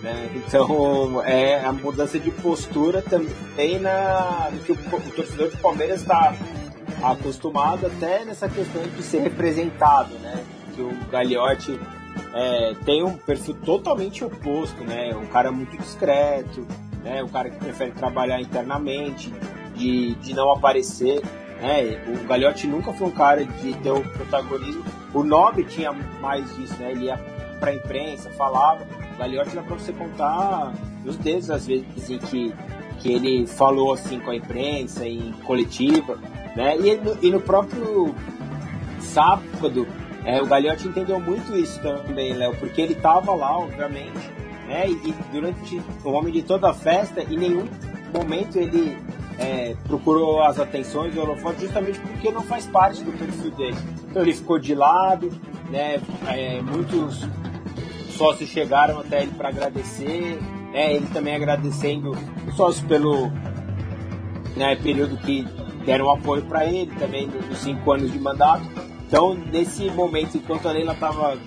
[0.02, 0.30] Né?
[0.36, 4.78] Então, é a mudança de postura também na, que o,
[5.16, 6.34] torcedor do Palmeiras está
[7.04, 10.44] acostumado até nessa questão de ser representado, né?
[10.74, 11.80] Que o Gagliotti
[12.34, 15.14] é, tem um perfil totalmente oposto, né?
[15.16, 16.66] Um cara muito discreto,
[17.04, 17.22] né?
[17.24, 19.34] Um cara que prefere trabalhar internamente,
[19.76, 21.22] de, de não aparecer.
[21.62, 22.02] Né?
[22.08, 24.84] O Gagliotti nunca foi um cara de ter o protagonismo.
[25.14, 25.92] O nome tinha
[26.22, 26.92] mais disso, né?
[26.92, 27.18] Ele ia
[27.60, 28.86] para a imprensa, falava
[29.20, 30.74] Gagliotti dá para você contar
[31.06, 32.54] os dedos às vezes em que,
[33.00, 36.18] que ele falou assim com a imprensa, em coletiva,
[36.56, 36.78] né?
[36.78, 38.16] E, no, e no próprio
[39.02, 39.86] sábado,
[40.24, 44.32] é, o Gagliotti entendeu muito isso também, Léo, porque ele estava lá, obviamente,
[44.68, 44.90] né?
[44.90, 47.68] E, e, durante o momento de toda a festa, em nenhum
[48.14, 48.98] momento ele
[49.38, 53.78] é, procurou as atenções do holofote justamente porque não faz parte do perfil dele.
[54.10, 55.30] Então ele ficou de lado,
[55.70, 56.02] né?
[56.28, 57.28] É, muitos
[58.20, 60.38] sócios chegaram até ele para agradecer,
[60.74, 62.12] né, ele também agradecendo
[62.46, 63.30] os sócios pelo
[64.58, 65.48] né, período que
[65.86, 68.64] deram apoio para ele, também nos cinco anos de mandato.
[69.08, 71.38] Então, nesse momento, enquanto a Leila estava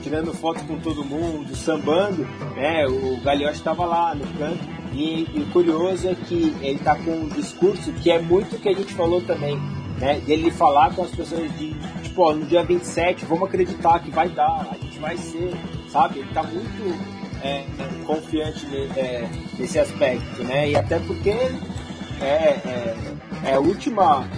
[0.00, 2.22] tirando foto com todo mundo, sambando,
[2.54, 4.78] né, o Gagliotti estava lá no canto.
[4.92, 8.58] E, e, o curioso é que ele está com um discurso que é muito o
[8.58, 9.58] que a gente falou também,
[9.98, 14.10] né, dele falar com as pessoas de, tipo, ó, no dia 27, vamos acreditar que
[14.10, 15.52] vai dar, a gente vai ser,
[15.90, 16.20] sabe?
[16.20, 17.64] Ele tá muito é,
[18.06, 18.66] confiante
[18.96, 19.28] é,
[19.58, 20.70] nesse aspecto, né?
[20.70, 22.96] E até porque é, é,
[23.44, 24.28] é a última.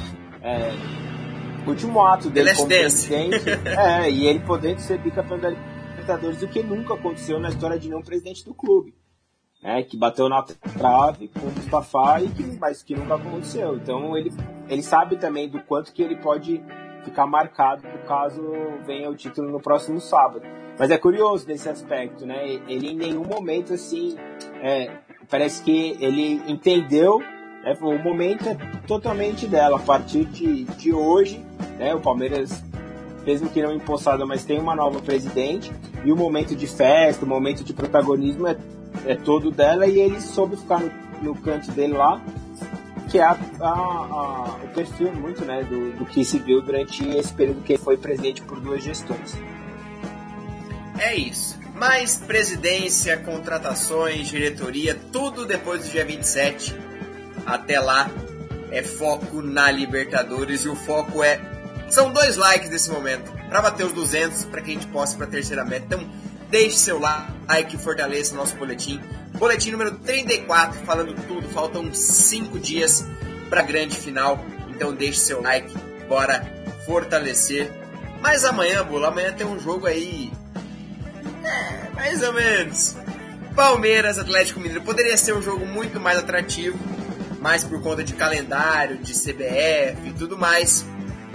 [0.43, 0.73] É,
[1.67, 3.49] último ato dele como presidente.
[3.69, 7.89] é, e ele podendo ser bicampeão da Libertadores, o que nunca aconteceu na história de
[7.89, 8.95] nenhum presidente do clube.
[9.63, 13.77] Né, que bateu na trave com o Mustafa, e que, mas que nunca aconteceu.
[13.77, 14.33] Então ele,
[14.69, 16.63] ele sabe também do quanto que ele pode
[17.05, 18.43] ficar marcado caso
[18.87, 20.43] venha o título no próximo sábado.
[20.81, 22.59] Mas é curioso nesse aspecto, né?
[22.67, 24.17] Ele em nenhum momento assim
[24.63, 24.91] é,
[25.29, 27.19] parece que ele entendeu
[27.63, 27.77] né?
[27.83, 28.55] o momento é
[28.87, 29.77] totalmente dela.
[29.77, 31.45] A partir de, de hoje,
[31.79, 31.95] né?
[31.95, 32.65] O Palmeiras
[33.27, 35.71] mesmo que não empossada, mas tem uma nova presidente
[36.03, 38.57] e o momento de festa, o momento de protagonismo é,
[39.05, 42.19] é todo dela e ele soube ficar no, no canto dele lá
[43.11, 47.07] que é a, a, a, o perfil muito né, do, do que se viu durante
[47.11, 49.37] esse período que ele foi presidente por duas gestões.
[51.01, 51.59] É isso.
[51.75, 56.77] Mais presidência, contratações, diretoria, tudo depois do dia 27.
[57.47, 58.11] Até lá
[58.71, 61.41] é foco na Libertadores e o foco é.
[61.89, 65.27] São dois likes nesse momento para bater os 200 para que a gente possa para
[65.27, 65.87] terceira meta.
[65.87, 66.07] Então,
[66.51, 69.01] deixe seu like, fortaleça o nosso boletim.
[69.39, 71.49] Boletim número 34, falando tudo.
[71.49, 73.07] Faltam 5 dias
[73.49, 74.39] para a grande final.
[74.69, 75.73] Então deixe seu like,
[76.07, 76.45] bora
[76.85, 77.73] fortalecer.
[78.21, 80.31] Mas amanhã, Bula, amanhã tem um jogo aí
[81.95, 82.97] mais ou menos.
[83.55, 84.83] Palmeiras, Atlético Mineiro.
[84.83, 86.79] Poderia ser um jogo muito mais atrativo,
[87.41, 90.87] mas por conta de calendário, de CBF e tudo mais,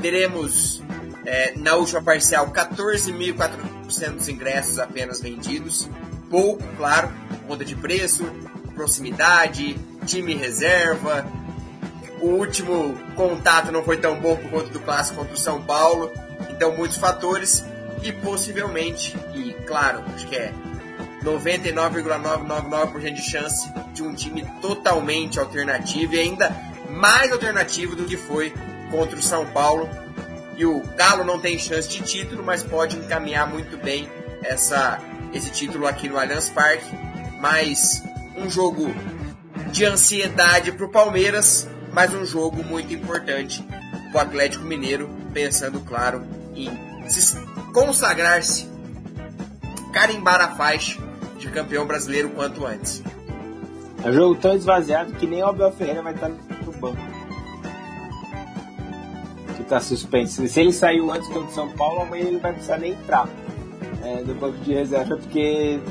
[0.02, 0.82] teremos
[1.26, 5.90] é, na última parcial 14.400 ingressos apenas vendidos.
[6.30, 7.12] Pouco, claro,
[7.48, 8.26] conta de preço,
[8.74, 11.26] proximidade, time reserva.
[12.22, 16.12] O último contato não foi tão bom por conta do clássico contra o São Paulo.
[16.50, 17.64] Então, muitos fatores
[18.06, 20.54] e possivelmente, e claro, acho que é
[21.24, 26.56] 99,999% de chance de um time totalmente alternativo e ainda
[26.92, 28.54] mais alternativo do que foi
[28.92, 29.90] contra o São Paulo.
[30.56, 34.08] E o Galo não tem chance de título, mas pode encaminhar muito bem
[34.44, 35.02] essa,
[35.34, 36.86] esse título aqui no Allianz Parque.
[37.42, 38.04] Mas
[38.38, 38.94] um jogo
[39.72, 43.68] de ansiedade para o Palmeiras, mas um jogo muito importante
[44.12, 46.24] para o Atlético Mineiro, pensando, claro,
[46.56, 46.70] em
[47.76, 48.70] consagrar-se,
[49.92, 50.98] carimbar a faixa
[51.38, 53.04] de campeão brasileiro quanto antes.
[54.02, 56.98] É um jogo tão esvaziado que nem o Abel Ferreira vai estar no banco.
[59.58, 60.48] Que está suspenso.
[60.48, 63.28] Se ele saiu antes contra o São Paulo, amanhã ele não vai precisar nem entrar
[64.04, 65.82] é, no banco de reserva porque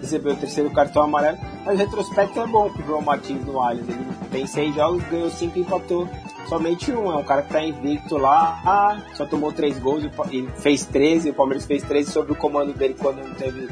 [0.00, 1.38] recebeu o terceiro cartão amarelo.
[1.64, 3.88] Mas o retrospecto é bom pro João Martins no Allianz.
[3.88, 6.08] Ele tem seis jogos, ganhou cinco e empatou
[6.48, 7.12] somente um.
[7.12, 11.30] É um cara que tá invicto lá, ah, só tomou três gols e fez 13.
[11.30, 13.68] O Palmeiras fez 13 sob o comando dele quando não teve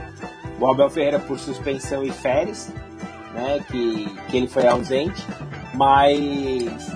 [0.61, 2.73] o Abel Ferreira por suspensão e férias,
[3.33, 3.65] né?
[3.71, 5.27] Que, que ele foi ausente.
[5.75, 6.87] Mas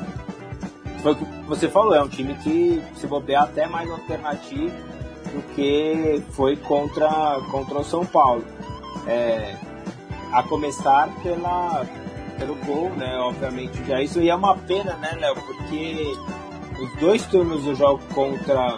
[1.03, 4.74] foi o que você falou, é um time que se bobear até mais alternativo
[5.32, 8.44] do que foi contra, contra o São Paulo.
[9.09, 9.56] É,
[10.32, 11.84] a começar pela,
[12.38, 13.18] pelo gol, né?
[13.18, 15.34] Obviamente já isso e é uma pena, né, Léo?
[15.34, 16.16] Porque
[16.80, 18.76] os dois turnos do jogo contra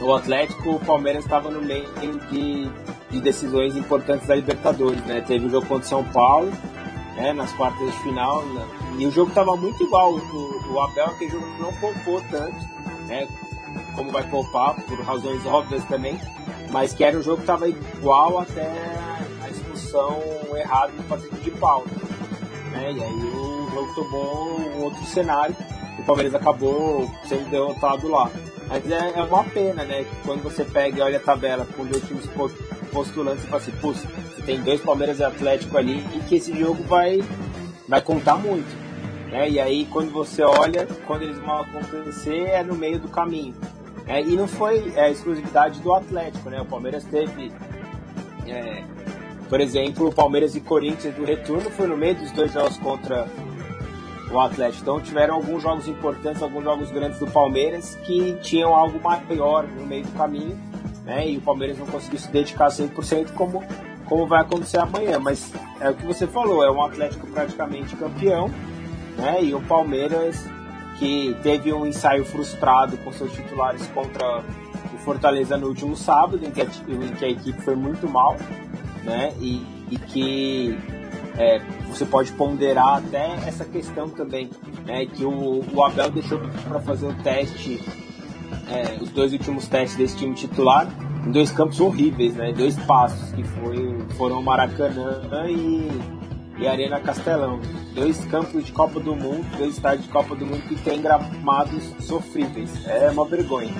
[0.00, 1.88] o Atlético, o Palmeiras estava no meio
[2.30, 2.68] de,
[3.10, 5.20] de, decisões importantes da Libertadores, né?
[5.20, 6.52] Teve o jogo contra o São Paulo,
[7.16, 8.66] né, nas quartas de final, né?
[8.98, 10.12] e o jogo estava muito igual.
[10.12, 12.56] O, o Abel, aquele jogo não poupou tanto,
[13.06, 13.28] né?
[13.94, 16.18] Como vai poupar, por razões óbvias também,
[16.70, 18.70] mas que era um jogo que estava igual até
[19.92, 21.86] a expulsão errada do Patrick de Paulo.
[22.70, 22.92] Né?
[22.92, 25.54] E aí o jogo tomou um outro cenário,
[25.98, 28.30] o Palmeiras acabou sendo derrotado lá.
[28.68, 30.06] Mas é, é uma pena, né?
[30.24, 32.26] Quando você pega e olha a tabela com dois times
[32.90, 36.58] postulantes, você fala assim, putz, você tem dois Palmeiras e Atlético ali e que esse
[36.58, 37.22] jogo vai,
[37.86, 38.74] vai contar muito.
[39.30, 39.50] Né?
[39.50, 43.54] E aí quando você olha, quando eles vão acontecer, é no meio do caminho.
[44.06, 46.60] É, e não foi é, exclusividade do Atlético, né?
[46.60, 47.52] O Palmeiras teve,
[48.46, 48.82] é,
[49.52, 53.28] por exemplo, o Palmeiras e Corinthians do retorno foi no meio dos dois jogos contra
[54.30, 54.80] o Atlético.
[54.80, 59.84] Então tiveram alguns jogos importantes, alguns jogos grandes do Palmeiras que tinham algo maior no
[59.84, 60.58] meio do caminho,
[61.04, 61.28] né?
[61.28, 63.62] E o Palmeiras não conseguiu se dedicar 100% como
[64.06, 68.48] como vai acontecer amanhã, mas é o que você falou, é um Atlético praticamente campeão,
[69.18, 69.44] né?
[69.44, 70.48] E o Palmeiras
[70.98, 74.42] que teve um ensaio frustrado com seus titulares contra
[74.94, 78.38] o Fortaleza no último sábado, em que a, em que a equipe foi muito mal,
[79.02, 79.32] né?
[79.40, 80.78] E, e que
[81.36, 84.50] é, você pode ponderar até essa questão também,
[84.84, 85.06] né?
[85.06, 86.38] Que o, o Abel deixou
[86.68, 87.80] para fazer o teste,
[88.68, 90.88] é, os dois últimos testes desse time titular,
[91.26, 92.52] em dois campos horríveis, né?
[92.52, 96.22] Dois passos que foi, foram Maracanã e
[96.62, 97.60] e Arena Castelão.
[97.94, 101.92] Dois campos de Copa do Mundo, dois estádios de Copa do Mundo que tem gramados
[102.00, 102.86] sofríveis.
[102.86, 103.74] É uma vergonha.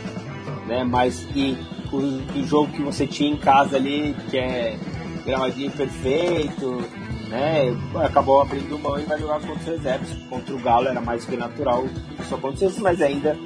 [0.66, 0.85] Né?
[0.85, 1.57] Mas e
[1.93, 1.97] o,
[2.39, 4.77] o jogo que você tinha em casa ali, que é
[5.25, 6.83] gramadinho perfeito,
[7.29, 7.75] né?
[8.05, 10.12] Acabou abrindo mão e vai jogar contra os reservas.
[10.29, 11.85] Contra o Galo era mais que natural
[12.16, 13.37] que isso acontecesse, mas ainda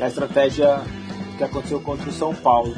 [0.00, 0.82] a estratégia
[1.38, 2.74] que aconteceu contra o São Paulo.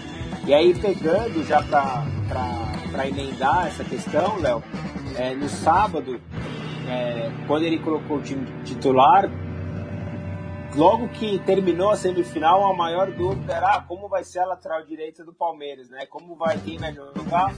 [0.47, 4.63] E aí pegando já para emendar essa questão, Léo,
[5.17, 6.21] é, no sábado,
[6.89, 9.31] é, quando ele colocou o time titular,
[10.75, 14.85] logo que terminou a semifinal, a maior dúvida era ah, como vai ser a lateral
[14.85, 16.07] direita do Palmeiras, né?
[16.07, 17.55] Como vai quem vai jogar?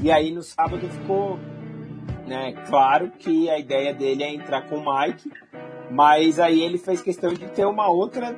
[0.00, 1.38] E aí no sábado ficou,
[2.26, 2.52] né?
[2.68, 5.30] Claro que a ideia dele é entrar com o Mike,
[5.90, 8.36] mas aí ele fez questão de ter uma outra,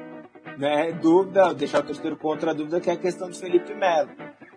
[0.56, 0.92] né?
[0.92, 4.10] Dúvida, deixar o torcedor com outra dúvida que é a questão do Felipe Melo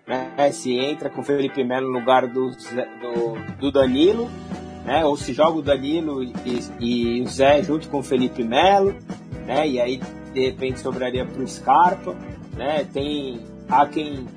[0.07, 0.51] né?
[0.51, 4.29] Se entra com o Felipe Melo no lugar do, do, do Danilo,
[4.85, 5.05] né?
[5.05, 6.33] Ou se joga o Danilo e,
[6.79, 8.95] e, o Zé junto com o Felipe Melo,
[9.45, 9.67] né?
[9.67, 10.01] E aí
[10.33, 12.15] de repente sobraria para o Scarpa,
[12.55, 12.85] né?
[12.91, 13.39] Tem
[13.69, 14.27] há quem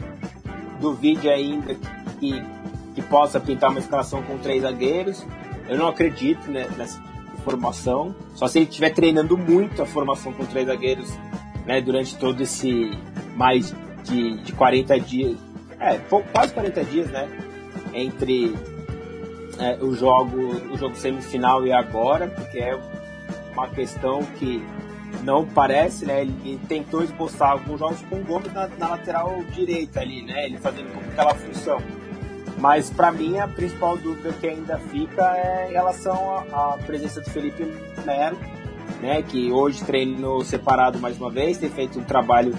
[0.80, 1.74] duvide ainda
[2.20, 2.42] que,
[2.96, 5.24] que possa pintar uma escalação com três zagueiros.
[5.68, 6.98] Eu não acredito né, nessa
[7.44, 8.16] formação.
[8.34, 11.12] Só se ele estiver treinando muito a formação com três zagueiros
[11.66, 12.90] né, durante todo esse
[13.36, 15.36] mais de, de 40 dias,
[15.78, 15.98] É,
[16.32, 17.28] quase 40 dias, né?
[17.92, 18.54] Entre
[19.58, 22.80] é, o jogo o jogo semifinal e agora, porque é
[23.52, 24.64] uma questão que
[25.22, 26.22] não parece, né?
[26.22, 30.46] Ele tentou esboçar alguns jogos com o Gomes na, na lateral direita ali, né?
[30.46, 31.78] Ele fazendo aquela função.
[32.58, 37.30] Mas para mim a principal dúvida que ainda fica é em relação à presença do
[37.30, 37.64] Felipe
[38.04, 38.38] Melo,
[39.00, 39.22] né?
[39.22, 42.54] Que hoje treinou separado mais uma vez, tem feito um trabalho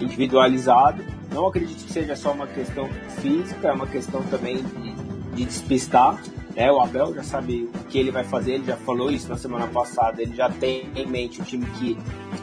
[0.00, 1.04] individualizado.
[1.32, 2.88] Não acredito que seja só uma questão
[3.20, 4.92] física, é uma questão também de,
[5.36, 6.20] de despistar.
[6.54, 9.38] É, o Abel já sabe o que ele vai fazer, ele já falou isso na
[9.38, 11.96] semana passada, ele já tem em mente o time que,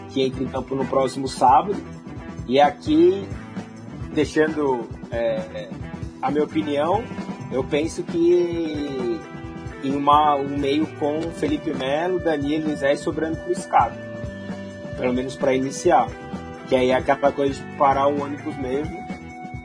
[0.10, 1.80] que entra em campo no próximo sábado.
[2.47, 3.28] E aqui,
[4.12, 5.70] deixando é,
[6.22, 7.04] a minha opinião,
[7.52, 9.20] eu penso que
[9.84, 13.98] em uma, um meio com Felipe Melo, Danilo e Zé sobrando para o escado.
[14.98, 16.08] Pelo menos para iniciar.
[16.68, 18.96] Que aí é aquela coisa de parar o ônibus mesmo,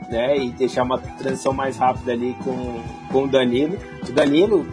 [0.09, 0.39] né?
[0.39, 2.81] E deixar uma transição mais rápida ali com,
[3.11, 3.77] com o Danilo.
[4.09, 4.67] O Danilo,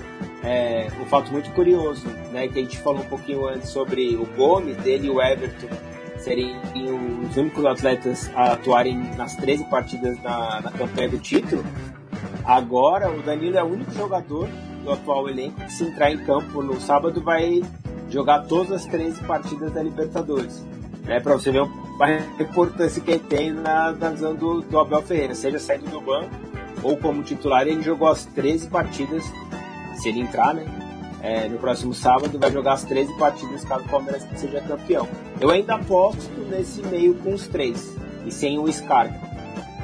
[0.43, 2.47] é um fato muito curioso, né?
[2.47, 5.67] Que a gente falou um pouquinho antes sobre o Gomes, dele e o Everton
[6.17, 6.55] serem
[7.31, 11.63] os únicos atletas a atuarem nas 13 partidas na, na campanha do título.
[12.43, 14.49] Agora, o Danilo é o único jogador
[14.83, 17.61] do atual elenco que, se entrar em campo no sábado, vai
[18.09, 20.65] jogar todas as 13 partidas da Libertadores.
[21.03, 21.61] Né, para você ver
[21.99, 26.01] a importância que ele tem na, na visão do, do Abel Ferreira, seja saindo do
[26.01, 26.29] banco
[26.83, 29.23] ou como titular, ele jogou as 13 partidas,
[29.95, 30.65] se ele entrar, né?
[31.21, 35.07] É, no próximo sábado, vai jogar as 13 partidas caso o Palmeiras seja campeão.
[35.39, 37.95] Eu ainda aposto nesse meio com os três,
[38.25, 39.29] e sem o Scarpa.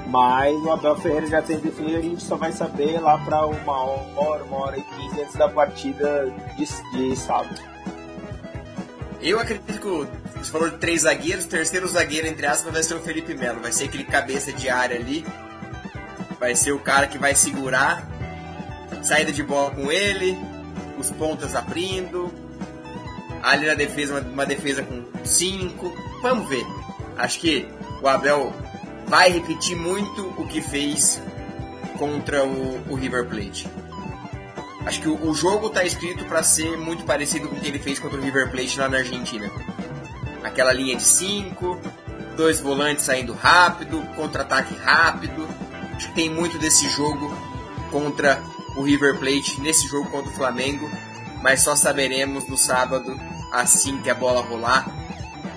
[0.08, 3.84] Mas o Abel Ferreira já tem definido, a gente só vai saber lá para uma
[4.16, 7.60] hora, uma hora e quinze antes da partida de, de sábado.
[9.22, 12.96] Eu acredito que você falou de três zagueiros, o terceiro zagueiro, entre aspas, vai ser
[12.96, 13.60] o Felipe Melo.
[13.60, 15.26] Vai ser aquele cabeça de área ali.
[16.40, 18.08] Vai ser o cara que vai segurar,
[19.02, 20.38] saída de bola com ele,
[20.98, 22.32] os pontas abrindo.
[23.42, 25.94] Ali na defesa, uma, uma defesa com cinco.
[26.22, 26.66] Vamos ver.
[27.18, 27.68] Acho que
[28.02, 28.54] o Abel
[29.08, 31.22] vai repetir muito o que fez
[31.98, 33.68] contra o, o River Plate.
[34.86, 37.80] Acho que o, o jogo está escrito para ser muito parecido com o que ele
[37.80, 39.50] fez contra o River Plate lá na Argentina.
[40.44, 41.80] Aquela linha de 5,
[42.38, 45.48] dois volantes saindo rápido, contra-ataque rápido.
[45.96, 47.36] Acho que tem muito desse jogo
[47.92, 48.42] contra
[48.78, 50.90] o River Plate, nesse jogo contra o Flamengo,
[51.42, 53.20] mas só saberemos no sábado,
[53.52, 54.86] assim que a bola rolar,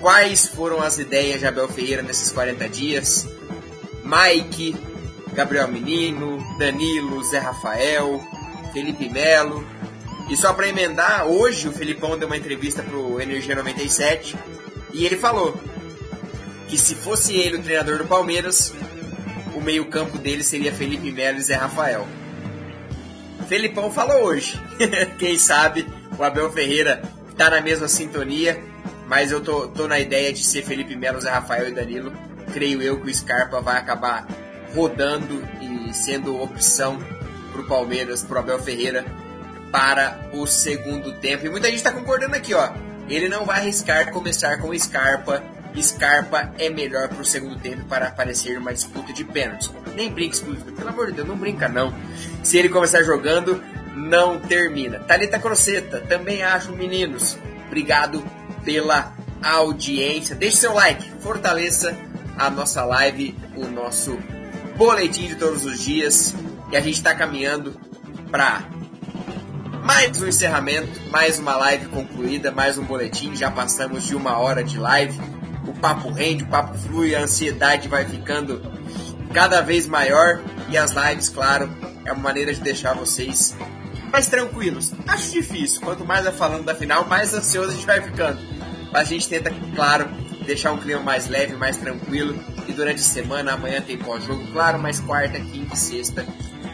[0.01, 3.27] quais foram as ideias de Abel Ferreira nesses 40 dias,
[4.03, 4.75] Mike,
[5.33, 8.21] Gabriel Menino, Danilo, Zé Rafael,
[8.73, 9.65] Felipe Melo.
[10.29, 14.35] E só para emendar, hoje o Felipão deu uma entrevista pro Energia 97
[14.93, 15.55] e ele falou
[16.67, 18.73] que se fosse ele o treinador do Palmeiras,
[19.53, 22.07] o meio-campo dele seria Felipe Melo e Zé Rafael.
[23.51, 24.57] Felipão falou hoje.
[25.19, 25.85] Quem sabe
[26.17, 27.01] o Abel Ferreira
[27.35, 28.57] tá na mesma sintonia,
[29.07, 32.13] mas eu tô, tô na ideia de ser Felipe Melo, Zé Rafael e Danilo
[32.53, 34.25] creio eu que o Scarpa vai acabar
[34.73, 36.97] rodando e sendo opção
[37.51, 39.03] para o Palmeiras, para o Abel Ferreira,
[39.69, 41.45] para o segundo tempo.
[41.45, 42.69] E muita gente está concordando aqui, ó.
[43.09, 45.43] Ele não vai arriscar começar com o Scarpa.
[45.81, 49.71] Scarpa é melhor para o segundo tempo para aparecer uma disputa de pênaltis.
[49.95, 50.37] Nem brinca,
[50.75, 51.93] pelo amor de Deus, não brinca não.
[52.43, 53.63] Se ele começar jogando,
[53.95, 54.99] não termina.
[54.99, 57.37] Talita Croceta, também acho, meninos.
[57.67, 58.23] Obrigado
[58.63, 60.35] pela audiência.
[60.35, 61.95] Deixe seu like, fortaleça
[62.37, 64.17] a nossa live, o nosso
[64.75, 66.35] boletim de todos os dias.
[66.71, 67.79] E a gente está caminhando
[68.29, 68.63] para
[69.83, 73.35] mais um encerramento, mais uma live concluída, mais um boletim.
[73.35, 75.19] Já passamos de uma hora de live.
[75.67, 78.61] O papo rende, o papo flui, a ansiedade vai ficando
[79.33, 80.41] cada vez maior.
[80.69, 81.69] E as lives, claro,
[82.05, 83.55] é uma maneira de deixar vocês
[84.11, 84.91] mais tranquilos.
[85.07, 85.81] Acho difícil.
[85.81, 88.39] Quanto mais vai falando da final, mais ansioso a gente vai ficando.
[88.91, 90.09] Mas a gente tenta, claro,
[90.45, 92.37] deixar um clima mais leve, mais tranquilo.
[92.67, 96.25] E durante a semana, amanhã tem pós-jogo, claro, mas quarta, quinta e sexta,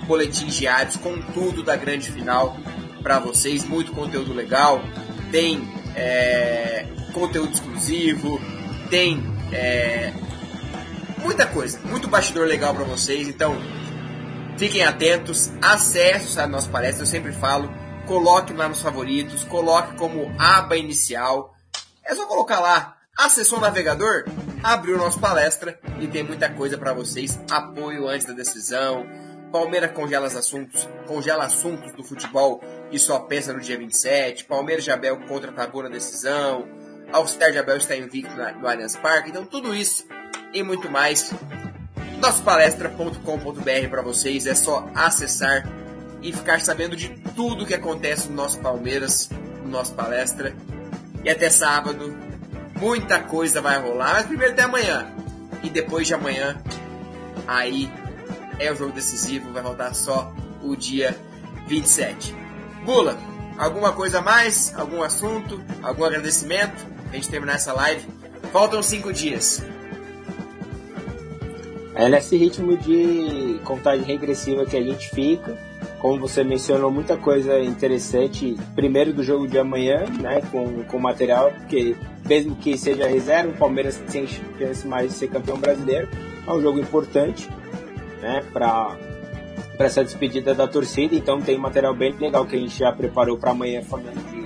[0.05, 2.57] boletins diários com tudo da grande final
[3.03, 3.63] para vocês.
[3.63, 4.81] Muito conteúdo legal,
[5.31, 8.41] tem é, conteúdo exclusivo,
[8.87, 10.13] tem é,
[11.19, 13.27] muita coisa, muito bastidor legal para vocês.
[13.27, 13.55] Então,
[14.57, 17.69] fiquem atentos, acesse a nossa palestra, eu sempre falo.
[18.05, 21.53] Coloque lá nos favoritos, coloque como aba inicial.
[22.05, 24.25] É só colocar lá Acessou o navegador?
[24.63, 27.39] Abriu nossa palestra e tem muita coisa para vocês.
[27.49, 29.07] Apoio antes da decisão.
[29.51, 32.61] Palmeiras congela assuntos, congela assuntos do futebol
[32.91, 34.45] e só pensa no dia 27.
[34.45, 36.67] Palmeiras de Abel contra Tabu na decisão.
[37.11, 39.29] Alster de Abel está invicto no Allianz Parque.
[39.29, 40.05] Então tudo isso
[40.53, 41.33] e muito mais
[42.19, 44.45] nossopalestra.com.br para vocês.
[44.45, 45.67] É só acessar
[46.21, 49.29] e ficar sabendo de tudo que acontece no nosso Palmeiras,
[49.63, 50.55] no nosso palestra.
[51.23, 52.17] E até sábado,
[52.79, 54.13] muita coisa vai rolar.
[54.13, 55.07] Mas primeiro até amanhã.
[55.63, 56.57] E depois de amanhã,
[57.47, 57.91] aí
[58.59, 59.51] é o jogo decisivo.
[59.51, 60.33] Vai rodar só
[60.63, 61.15] o dia
[61.67, 62.35] 27.
[62.85, 63.17] Bula,
[63.57, 64.73] alguma coisa a mais?
[64.75, 65.61] Algum assunto?
[65.81, 66.96] Algum agradecimento?
[67.09, 68.05] A gente terminar essa live.
[68.51, 69.63] Faltam cinco dias.
[71.95, 75.57] É nesse ritmo de contagem regressiva que a gente fica.
[75.99, 78.55] Como você mencionou, muita coisa interessante.
[78.75, 83.57] Primeiro do jogo de amanhã, né, com, com material, porque mesmo que seja reserva, o
[83.57, 86.07] Palmeiras tem chance mais de ser campeão brasileiro.
[86.45, 87.49] É um jogo importante,
[88.21, 88.95] né, para
[89.79, 91.15] essa despedida da torcida.
[91.15, 94.36] Então tem material bem legal que a gente já preparou para amanhã falando de,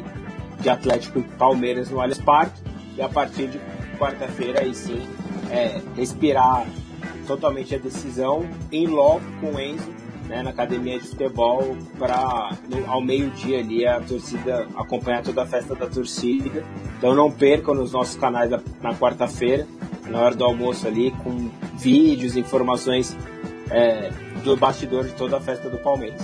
[0.62, 2.62] de Atlético e Palmeiras no Allianz Parque.
[2.98, 3.60] E a partir de
[3.98, 5.02] quarta-feira aí sim
[5.50, 6.66] é, respirar
[7.28, 9.90] totalmente a decisão em logo com o Enzo
[10.32, 12.52] né, na academia de futebol para
[12.88, 16.64] ao meio-dia ali a torcida acompanhar toda a festa da torcida.
[16.98, 19.68] Então não percam nos nossos canais na quarta-feira,
[20.08, 23.16] na hora do almoço ali, com vídeos, informações
[23.70, 24.10] é,
[24.44, 26.22] do bastidor de toda a festa do Palmeiras.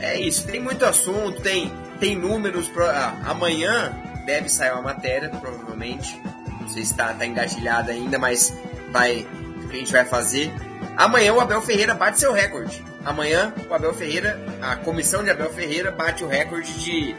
[0.00, 2.68] É isso, tem muito assunto, tem, tem números.
[2.68, 3.94] Pro, ah, amanhã
[4.24, 6.20] deve sair uma matéria, provavelmente.
[6.60, 8.54] Não sei se está tá engatilhada ainda, mas
[8.90, 9.26] vai,
[9.64, 10.52] o que a gente vai fazer.
[10.96, 12.84] Amanhã o Abel Ferreira bate seu recorde.
[13.04, 17.16] Amanhã o Abel Ferreira, a comissão de Abel Ferreira bate o recorde de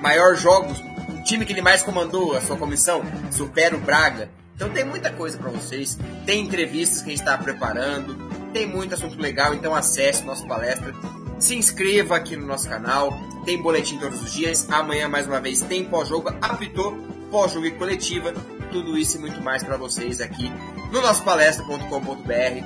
[0.00, 0.78] maior jogos.
[1.08, 4.30] O time que ele mais comandou, a sua comissão, supera o Braga.
[4.56, 8.16] Então tem muita coisa para vocês, tem entrevistas que a gente está preparando,
[8.52, 10.92] tem muito assunto legal, então acesse nossa palestra,
[11.38, 15.60] se inscreva aqui no nosso canal, tem boletim todos os dias, amanhã mais uma vez
[15.62, 16.96] tem pós-jogo, apitou,
[17.30, 18.32] pós-jogo e coletiva,
[18.70, 20.52] tudo isso e muito mais para vocês aqui
[20.92, 22.64] no nosso palestra.com.br.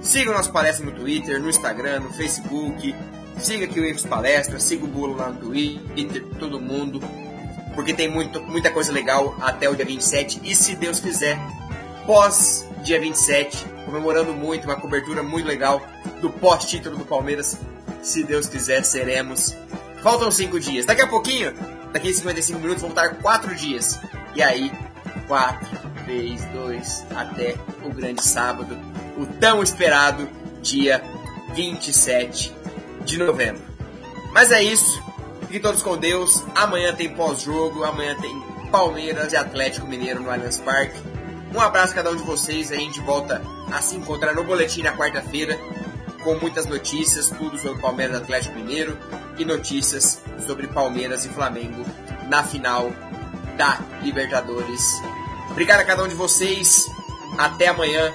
[0.00, 2.94] Siga o nosso palestra no Twitter, no Instagram, no Facebook,
[3.38, 7.00] siga aqui o Infos Palestra, siga o Bulo lá no Twitter, todo mundo
[7.74, 11.38] porque tem muito, muita coisa legal até o dia 27 e se Deus quiser,
[12.06, 15.82] pós dia 27, comemorando muito, uma cobertura muito legal
[16.20, 17.58] do pós-título do Palmeiras.
[18.04, 19.56] Se Deus quiser, seremos.
[20.02, 20.84] Faltam cinco dias.
[20.84, 21.54] Daqui a pouquinho,
[21.90, 23.98] daqui a 55 minutos, vão estar quatro dias.
[24.36, 24.70] E aí,
[25.26, 25.66] quatro,
[26.04, 28.78] três, dois, até o grande sábado,
[29.16, 30.28] o tão esperado
[30.60, 31.02] dia
[31.54, 32.54] 27
[33.06, 33.62] de novembro.
[34.32, 35.02] Mas é isso.
[35.40, 36.44] Fiquem todos com Deus.
[36.54, 37.84] Amanhã tem pós-jogo.
[37.84, 38.38] Amanhã tem
[38.70, 41.00] Palmeiras e Atlético Mineiro no Allianz Parque.
[41.54, 42.70] Um abraço a cada um de vocês.
[42.70, 43.40] A gente volta
[43.72, 45.58] a se encontrar no boletim na quarta-feira
[46.24, 48.98] com muitas notícias, tudo sobre Palmeiras Atlético Mineiro
[49.38, 51.84] e notícias sobre Palmeiras e Flamengo
[52.28, 52.90] na final
[53.56, 54.82] da Libertadores.
[55.50, 56.86] Obrigado a cada um de vocês.
[57.36, 58.12] Até amanhã.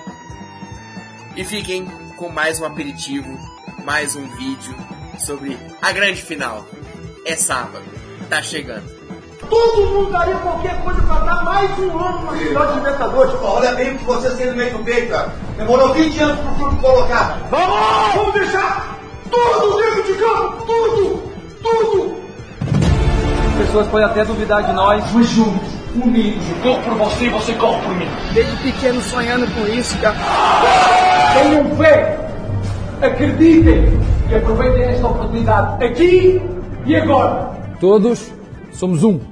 [1.36, 1.86] E fiquem
[2.18, 3.30] com mais um aperitivo,
[3.86, 4.76] mais um vídeo
[5.26, 6.66] sobre a grande final
[7.26, 7.86] é sábado.
[8.30, 8.99] Tá chegando.
[9.50, 13.34] Todo mundo daria qualquer coisa pra dar mais um ano na final de Libertadores.
[13.42, 15.34] Olha bem que você sendo meio do peito, cara.
[15.58, 17.40] Demorou 20 anos pro clube colocar.
[17.50, 18.16] Vamos!
[18.16, 19.00] Vamos deixar
[19.32, 20.66] tudo dentro de campo!
[20.66, 21.24] Tudo!
[21.64, 22.16] Tudo!
[23.58, 25.04] Pessoas podem até duvidar de nós.
[25.14, 28.08] Mas juntos, unidos, eu corro por você e você corre por mim.
[28.34, 30.18] Desde pequeno sonhando com isso, cara.
[31.34, 32.18] Tenham fé!
[33.02, 34.00] Acreditem!
[34.30, 36.40] E aproveitem esta oportunidade aqui
[36.86, 37.50] e agora?
[37.80, 38.32] Todos
[38.72, 39.29] somos um.